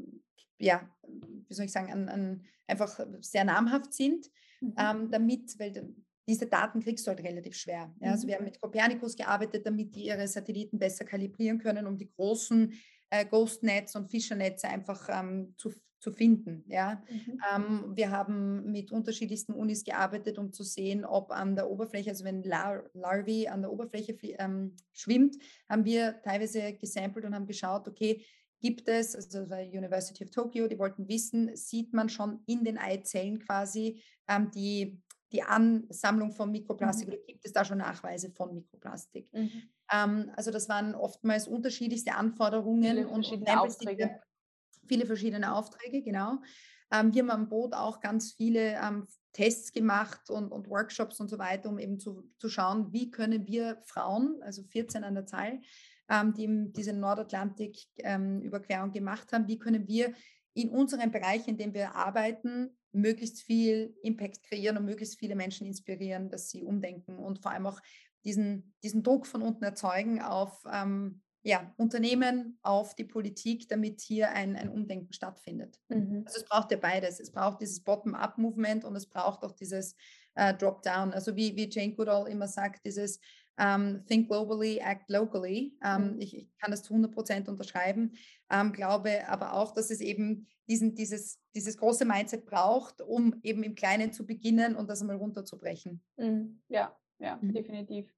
ja, 0.58 0.90
wie 1.04 1.54
soll 1.54 1.66
ich 1.66 1.72
sagen, 1.72 1.92
an, 1.92 2.10
an 2.10 2.46
einfach 2.68 3.00
sehr 3.22 3.44
namhaft 3.44 3.94
sind 3.94 4.32
mhm. 4.62 4.74
ähm, 4.78 5.12
damit, 5.12 5.58
weil 5.60 5.94
diese 6.28 6.48
Daten 6.48 6.80
kriegst 6.80 7.06
du 7.06 7.10
halt 7.10 7.24
relativ 7.24 7.56
schwer. 7.56 7.94
Ja, 8.00 8.12
also 8.12 8.28
wir 8.28 8.36
haben 8.36 8.44
mhm. 8.44 8.50
mit 8.50 8.62
Copernicus 8.62 9.16
gearbeitet, 9.16 9.66
damit 9.66 9.96
die 9.96 10.06
ihre 10.06 10.28
Satelliten 10.28 10.80
besser 10.80 11.06
kalibrieren 11.06 11.60
können, 11.60 11.86
um 11.86 11.98
die 11.98 12.10
großen 12.10 12.74
äh, 13.10 13.26
Ghostnets 13.26 13.96
und 13.96 14.10
Fischernetze 14.10 14.68
einfach 14.68 15.08
ähm, 15.10 15.54
zu, 15.58 15.72
zu 16.00 16.12
finden. 16.12 16.64
Ja? 16.68 17.04
Mhm. 17.10 17.42
Ähm, 17.56 17.96
wir 17.96 18.12
haben 18.12 18.72
mit 18.72 18.92
unterschiedlichsten 18.92 19.54
Unis 19.54 19.84
gearbeitet, 19.84 20.38
um 20.38 20.52
zu 20.52 20.64
sehen, 20.64 21.06
ob 21.06 21.32
an 21.32 21.56
der 21.56 21.70
Oberfläche, 21.70 22.10
also 22.10 22.24
wenn 22.26 22.44
Lar 22.44 22.84
Larvae 22.94 23.48
an 23.48 23.62
der 23.62 23.72
Oberfläche 23.72 24.18
ähm, 24.40 24.76
schwimmt, 24.94 25.36
haben 25.70 25.86
wir 25.86 26.22
teilweise 26.24 26.74
gesampelt 26.74 27.26
und 27.26 27.36
haben 27.36 27.48
geschaut, 27.48 27.88
okay, 27.88 28.24
gibt 28.66 28.90
es, 28.90 29.16
also 29.16 29.42
das 29.42 29.50
war 29.52 29.60
University 29.60 30.24
of 30.24 30.32
Tokyo, 30.32 30.68
die 30.68 30.80
wollten 30.80 31.08
wissen, 31.08 31.56
sieht 31.56 31.94
man 31.94 32.10
schon 32.10 32.40
in 32.48 32.64
den 32.64 32.80
Eizellen 32.80 33.38
quasi 33.38 34.02
ähm, 34.28 34.50
die, 34.50 35.00
die 35.32 35.44
Ansammlung 35.44 36.32
von 36.32 36.50
Mikroplastik 36.50 37.08
mhm. 37.08 37.14
oder 37.14 37.22
gibt 37.28 37.46
es 37.46 37.54
da 37.54 37.64
schon 37.64 37.78
Nachweise 37.78 38.32
von 38.32 38.56
Mikroplastik? 38.56 39.32
Mhm. 39.34 39.52
Ähm, 39.94 40.32
also 40.36 40.50
das 40.50 40.68
waren 40.68 40.96
oftmals 40.96 41.48
unterschiedlichste 41.48 42.16
Anforderungen 42.16 42.96
viele 42.96 43.08
und 43.08 43.24
verschiedene 43.24 43.62
Aufträge. 43.62 44.20
Viele 44.88 45.06
verschiedene 45.06 45.54
Aufträge, 45.54 46.02
genau. 46.02 46.40
Ähm, 46.92 47.14
wir 47.14 47.22
haben 47.22 47.30
am 47.30 47.50
Boot 47.50 47.76
auch 47.76 48.00
ganz 48.00 48.34
viele 48.34 48.80
ähm, 48.82 49.08
Tests 49.34 49.74
gemacht 49.74 50.32
und, 50.32 50.52
und, 50.52 50.72
Workshops 50.72 51.20
und 51.20 51.28
so 51.28 51.38
weiter, 51.38 51.70
um 51.70 51.78
eben 51.78 52.00
zu, 52.00 52.28
zu 52.40 52.50
schauen, 52.50 52.92
wie 52.94 53.12
können 53.12 53.46
wir 53.46 53.80
Frauen, 53.86 54.42
also 54.42 54.64
14 54.64 55.04
an 55.04 55.14
der 55.14 55.28
Zahl, 55.28 55.60
ähm, 56.10 56.34
die 56.34 56.72
diese 56.74 56.94
Nordatlantik-Überquerung 56.94 58.88
ähm, 58.88 58.94
gemacht 58.94 59.32
haben, 59.34 59.48
wie 59.48 59.60
können 59.60 59.88
wir 59.88 60.14
in 60.54 60.70
unserem 60.70 61.12
Bereich, 61.12 61.48
in 61.48 61.58
dem 61.58 61.74
wir 61.74 61.96
arbeiten, 61.96 62.78
möglichst 62.92 63.42
viel 63.44 63.96
Impact 64.04 64.44
kreieren 64.44 64.78
und 64.78 64.86
möglichst 64.86 65.20
viele 65.20 65.36
Menschen 65.36 65.68
inspirieren, 65.68 66.30
dass 66.30 66.50
sie 66.50 66.64
umdenken 66.64 67.18
und 67.18 67.40
vor 67.42 67.52
allem 67.52 67.68
auch 67.68 67.82
diesen, 68.24 68.74
diesen 68.84 69.04
Druck 69.04 69.28
von 69.28 69.42
unten 69.42 69.64
erzeugen 69.64 70.22
auf 70.22 70.64
ähm, 70.72 71.22
ja, 71.44 71.72
Unternehmen, 71.78 72.58
auf 72.64 72.96
die 72.96 73.04
Politik, 73.04 73.70
damit 73.70 74.02
hier 74.02 74.32
ein, 74.32 74.56
ein 74.56 74.68
Umdenken 74.68 75.14
stattfindet. 75.14 75.80
Mhm. 75.90 76.24
Also 76.26 76.40
es 76.40 76.46
braucht 76.46 76.72
ja 76.72 76.78
beides. 76.78 77.20
Es 77.20 77.32
braucht 77.32 77.62
dieses 77.62 77.84
Bottom-up-Movement 77.84 78.84
und 78.84 78.96
es 78.96 79.06
braucht 79.06 79.44
auch 79.44 79.52
dieses 79.52 79.96
äh, 80.34 80.56
Drop-down. 80.56 81.14
Also 81.14 81.36
wie, 81.36 81.56
wie 81.56 81.70
Jane 81.70 81.94
Goodall 81.94 82.28
immer 82.30 82.48
sagt, 82.48 82.84
dieses 82.84 83.20
ähm, 83.58 84.04
think 84.08 84.28
globally, 84.28 84.80
act 84.80 85.10
locally. 85.10 85.78
Ähm, 85.84 86.16
mhm. 86.16 86.22
ich, 86.22 86.36
ich, 86.36 86.58
kann 86.60 86.72
das 86.72 86.84
zu 86.84 86.94
100 86.94 87.14
Prozent 87.14 87.48
unterschreiben, 87.48 88.14
ähm, 88.50 88.74
glaube 88.74 89.28
aber 89.28 89.54
auch, 89.54 89.74
dass 89.74 89.92
es 89.92 90.02
eben 90.02 90.48
diesen, 90.68 90.96
dieses, 90.96 91.40
dieses 91.54 91.78
große 91.78 92.06
Mindset 92.06 92.46
braucht, 92.46 93.02
um 93.02 93.36
eben 93.44 93.64
im 93.64 93.76
Kleinen 93.76 94.12
zu 94.12 94.26
beginnen 94.26 94.76
und 94.76 94.90
das 94.90 95.02
einmal 95.02 95.18
runterzubrechen. 95.18 96.02
Mhm. 96.18 96.62
Ja, 96.70 96.96
ja, 97.20 97.38
mhm. 97.42 97.54
definitiv. 97.54 98.12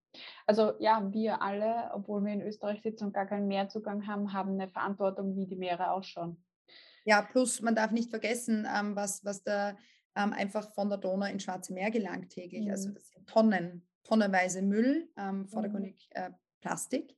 Also 0.45 0.73
ja, 0.79 1.07
wir 1.11 1.41
alle, 1.41 1.91
obwohl 1.93 2.23
wir 2.23 2.33
in 2.33 2.41
Österreich 2.41 2.81
sitzen 2.81 3.05
und 3.05 3.13
gar 3.13 3.27
keinen 3.27 3.47
Meerzugang 3.47 4.07
haben, 4.07 4.33
haben 4.33 4.53
eine 4.53 4.69
Verantwortung, 4.69 5.35
wie 5.35 5.45
die 5.45 5.57
Meere 5.57 5.91
ausschauen. 5.91 6.43
Ja, 7.05 7.21
plus 7.21 7.61
man 7.61 7.75
darf 7.75 7.91
nicht 7.91 8.09
vergessen, 8.09 8.67
ähm, 8.73 8.95
was, 8.95 9.23
was 9.23 9.43
da 9.43 9.77
ähm, 10.15 10.33
einfach 10.33 10.73
von 10.73 10.89
der 10.89 10.97
Donau 10.97 11.25
ins 11.27 11.43
Schwarze 11.43 11.73
Meer 11.73 11.91
gelangt 11.91 12.31
täglich. 12.31 12.69
Also 12.69 12.89
mhm. 12.89 12.95
Also 12.95 12.99
das 12.99 13.09
sind 13.09 13.29
Tonnen, 13.29 13.87
tonnenweise 14.07 14.61
Müll, 14.61 15.09
ähm, 15.17 15.39
mhm. 15.39 15.47
vordergründig 15.47 16.09
äh, 16.11 16.31
Plastik. 16.61 17.15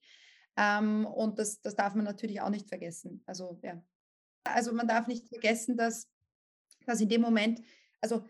Ähm, 0.58 1.06
und 1.06 1.40
das, 1.40 1.62
das 1.62 1.76
darf 1.76 1.96
man 1.96 2.06
natürlich 2.06 2.42
auch 2.42 2.50
nicht 2.50 2.68
vergessen. 2.68 3.24
Also 3.26 3.60
ja. 3.64 3.82
Also 4.44 4.74
man 4.74 4.88
darf 4.88 5.08
nicht 5.08 5.28
vergessen, 5.28 5.78
dass, 5.78 6.10
dass 6.86 7.02
in 7.02 7.10
dem 7.10 7.22
Moment, 7.22 7.62
also 8.02 8.26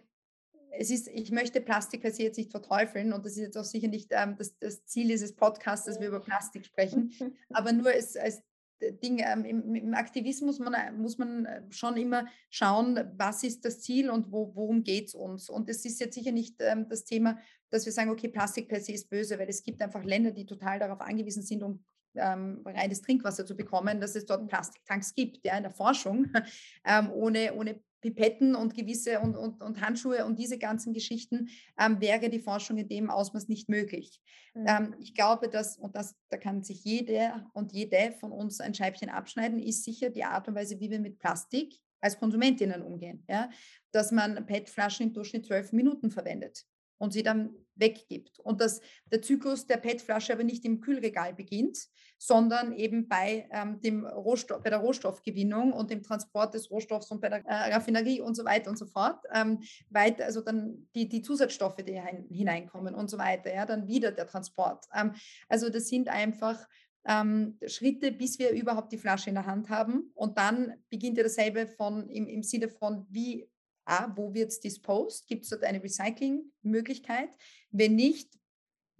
es 0.71 0.91
ist, 0.91 1.07
ich 1.07 1.31
möchte 1.31 1.61
Plastik 1.61 2.01
per 2.01 2.11
se 2.11 2.23
jetzt 2.23 2.37
nicht 2.37 2.51
verteufeln 2.51 3.13
und 3.13 3.25
das 3.25 3.33
ist 3.33 3.39
jetzt 3.39 3.57
auch 3.57 3.63
sicher 3.63 3.87
nicht 3.87 4.09
ähm, 4.11 4.35
das, 4.37 4.57
das, 4.59 4.85
Ziel 4.85 5.07
dieses 5.07 5.35
Podcasts, 5.35 5.85
dass 5.85 5.99
wir 5.99 6.09
über 6.09 6.19
Plastik 6.19 6.65
sprechen, 6.65 7.13
aber 7.49 7.71
nur 7.71 7.89
als, 7.89 8.15
als 8.15 8.43
Ding, 8.81 9.19
ähm, 9.19 9.45
im, 9.45 9.75
im, 9.75 9.93
Aktivismus 9.93 10.59
muss 10.59 10.69
man, 10.69 11.01
muss 11.01 11.17
man 11.17 11.45
äh, 11.45 11.61
schon 11.69 11.97
immer 11.97 12.25
schauen, 12.49 12.99
was 13.17 13.43
ist 13.43 13.65
das 13.65 13.81
Ziel 13.81 14.09
und 14.09 14.31
wo, 14.31 14.55
worum 14.55 14.83
geht 14.83 15.07
es 15.07 15.15
uns. 15.15 15.49
Und 15.49 15.69
es 15.69 15.85
ist 15.85 15.99
jetzt 15.99 16.15
sicher 16.15 16.31
nicht 16.31 16.55
ähm, 16.59 16.87
das 16.89 17.05
Thema, 17.05 17.37
dass 17.69 17.85
wir 17.85 17.93
sagen, 17.93 18.09
okay, 18.09 18.29
Plastik 18.29 18.67
per 18.67 18.79
se 18.79 18.93
ist 18.93 19.09
böse, 19.09 19.37
weil 19.37 19.49
es 19.49 19.63
gibt 19.63 19.81
einfach 19.81 20.03
Länder, 20.03 20.31
die 20.31 20.45
total 20.45 20.79
darauf 20.79 21.01
angewiesen 21.01 21.43
sind, 21.43 21.63
um 21.63 21.83
ähm, 22.21 22.61
reines 22.65 23.01
Trinkwasser 23.01 23.45
zu 23.45 23.55
bekommen, 23.55 23.99
dass 23.99 24.15
es 24.15 24.25
dort 24.25 24.47
Plastiktanks 24.47 25.13
gibt, 25.15 25.45
ja, 25.45 25.57
in 25.57 25.63
der 25.63 25.71
Forschung. 25.71 26.27
Ähm, 26.85 27.11
ohne, 27.11 27.53
ohne 27.55 27.81
Pipetten 28.01 28.55
und 28.55 28.75
gewisse 28.75 29.19
und, 29.19 29.35
und, 29.35 29.61
und 29.61 29.81
Handschuhe 29.81 30.25
und 30.25 30.39
diese 30.39 30.57
ganzen 30.57 30.93
Geschichten 30.93 31.49
ähm, 31.77 31.99
wäre 31.99 32.29
die 32.29 32.39
Forschung 32.39 32.77
in 32.77 32.87
dem 32.87 33.09
Ausmaß 33.09 33.47
nicht 33.49 33.69
möglich. 33.69 34.21
Mhm. 34.53 34.65
Ähm, 34.67 34.95
ich 34.99 35.13
glaube, 35.13 35.49
dass, 35.49 35.77
und 35.77 35.95
das, 35.95 36.15
da 36.29 36.37
kann 36.37 36.63
sich 36.63 36.83
jeder 36.83 37.49
und 37.53 37.73
jede 37.73 38.13
von 38.19 38.31
uns 38.31 38.61
ein 38.61 38.73
Scheibchen 38.73 39.09
abschneiden, 39.09 39.59
ist 39.59 39.83
sicher 39.83 40.09
die 40.09 40.23
Art 40.23 40.47
und 40.47 40.55
Weise, 40.55 40.79
wie 40.79 40.89
wir 40.89 40.99
mit 40.99 41.19
Plastik 41.19 41.77
als 42.01 42.17
Konsumentinnen 42.17 42.81
umgehen. 42.81 43.23
Ja? 43.27 43.49
Dass 43.91 44.11
man 44.11 44.45
PET-Flaschen 44.45 45.07
im 45.07 45.13
Durchschnitt 45.13 45.45
zwölf 45.45 45.73
Minuten 45.73 46.11
verwendet 46.11 46.65
und 46.97 47.11
sie 47.11 47.23
dann 47.23 47.53
weggibt. 47.79 48.39
Und 48.39 48.61
dass 48.61 48.81
der 49.11 49.21
Zyklus 49.21 49.65
der 49.65 49.77
PET-Flasche 49.77 50.33
aber 50.33 50.43
nicht 50.43 50.65
im 50.65 50.81
Kühlregal 50.81 51.33
beginnt, 51.33 51.77
sondern 52.17 52.73
eben 52.73 53.07
bei, 53.07 53.47
ähm, 53.51 53.79
dem 53.79 54.05
Rohstoff, 54.05 54.61
bei 54.61 54.69
der 54.69 54.79
Rohstoffgewinnung 54.79 55.71
und 55.71 55.89
dem 55.89 56.03
Transport 56.03 56.53
des 56.53 56.69
Rohstoffs 56.69 57.09
und 57.11 57.21
bei 57.21 57.29
der 57.29 57.45
äh, 57.45 57.73
Raffinerie 57.73 58.19
und 58.19 58.35
so 58.35 58.43
weiter 58.43 58.69
und 58.69 58.77
so 58.77 58.85
fort. 58.85 59.23
Ähm, 59.33 59.59
weit, 59.89 60.21
also 60.21 60.41
dann 60.41 60.87
die, 60.95 61.07
die 61.07 61.21
Zusatzstoffe, 61.21 61.77
die 61.77 61.99
hineinkommen 62.29 62.93
und 62.93 63.09
so 63.09 63.17
weiter, 63.17 63.53
ja, 63.53 63.65
dann 63.65 63.87
wieder 63.87 64.11
der 64.11 64.27
Transport. 64.27 64.85
Ähm, 64.93 65.13
also 65.47 65.69
das 65.69 65.87
sind 65.87 66.09
einfach 66.09 66.67
ähm, 67.05 67.57
Schritte, 67.65 68.11
bis 68.11 68.37
wir 68.37 68.51
überhaupt 68.51 68.91
die 68.91 68.97
Flasche 68.97 69.29
in 69.29 69.35
der 69.35 69.45
Hand 69.45 69.69
haben. 69.69 70.11
Und 70.13 70.37
dann 70.37 70.73
beginnt 70.89 71.17
ja 71.17 71.23
dasselbe 71.23 71.67
von, 71.67 72.09
im, 72.09 72.27
im 72.27 72.43
Sinne 72.43 72.67
von, 72.67 73.05
wie 73.09 73.49
A, 73.89 74.13
wo 74.15 74.33
wird 74.33 74.51
es 74.51 74.59
disposed? 74.59 75.27
Gibt 75.27 75.43
es 75.43 75.49
dort 75.49 75.63
eine 75.63 75.83
Recycling-Möglichkeit? 75.83 77.29
Wenn 77.71 77.95
nicht, 77.95 78.39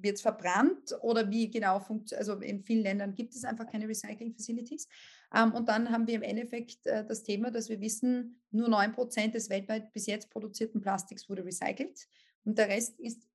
wird 0.01 0.15
es 0.15 0.21
verbrannt 0.21 0.95
oder 1.01 1.29
wie 1.29 1.49
genau 1.49 1.79
funktioniert, 1.79 2.19
also 2.19 2.41
in 2.41 2.63
vielen 2.63 2.83
Ländern 2.83 3.15
gibt 3.15 3.35
es 3.35 3.43
einfach 3.43 3.67
keine 3.67 3.87
Recycling-Facilities. 3.87 4.87
Ähm, 5.35 5.53
und 5.53 5.67
dann 5.69 5.91
haben 5.91 6.07
wir 6.07 6.15
im 6.15 6.23
Endeffekt 6.23 6.85
äh, 6.87 7.05
das 7.05 7.23
Thema, 7.23 7.51
dass 7.51 7.69
wir 7.69 7.81
wissen, 7.81 8.41
nur 8.51 8.69
9% 8.69 9.31
des 9.31 9.49
weltweit 9.49 9.91
bis 9.93 10.07
jetzt 10.07 10.29
produzierten 10.29 10.81
Plastiks 10.81 11.29
wurde 11.29 11.45
recycelt 11.45 12.07
und 12.45 12.57
der 12.57 12.69
Rest 12.69 12.99
ist 12.99 13.27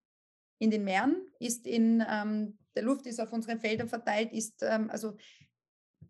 in 0.58 0.70
den 0.70 0.84
Meeren, 0.84 1.26
ist 1.38 1.66
in 1.66 2.02
ähm, 2.08 2.58
der 2.74 2.82
Luft, 2.82 3.06
ist 3.06 3.20
auf 3.20 3.32
unseren 3.32 3.60
Feldern 3.60 3.88
verteilt, 3.88 4.32
ist 4.32 4.62
ähm, 4.62 4.90
also 4.90 5.16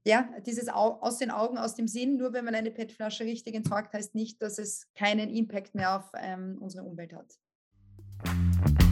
ja, 0.07 0.29
dieses 0.45 0.69
aus 0.69 1.19
den 1.19 1.31
Augen, 1.31 1.59
aus 1.59 1.75
dem 1.75 1.89
Sinn, 1.89 2.17
nur 2.17 2.33
wenn 2.33 2.45
man 2.45 2.55
eine 2.55 2.71
PET-Flasche 2.71 3.25
richtig 3.25 3.55
entsorgt, 3.55 3.95
heißt 3.95 4.15
nicht, 4.15 4.43
dass 4.43 4.59
es 4.59 4.87
keinen 4.95 5.31
Impact 5.31 5.75
mehr 5.75 5.97
auf 5.97 6.13
ähm, 6.21 6.59
unsere 6.61 6.85
Umwelt 6.85 7.15
hat. 7.15 7.39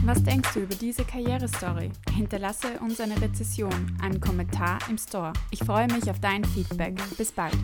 Was 0.05 0.21
denkst 0.23 0.53
du 0.53 0.61
über 0.61 0.75
diese 0.75 1.05
Karrierestory? 1.05 1.91
Hinterlasse 2.13 2.79
uns 2.81 2.99
eine 2.99 3.19
Rezession, 3.21 3.97
einen 4.01 4.19
Kommentar 4.19 4.79
im 4.89 4.97
Store. 4.97 5.31
Ich 5.51 5.59
freue 5.59 5.87
mich 5.87 6.09
auf 6.09 6.19
dein 6.19 6.43
Feedback. 6.43 6.95
Bis 7.17 7.31
bald. 7.31 7.55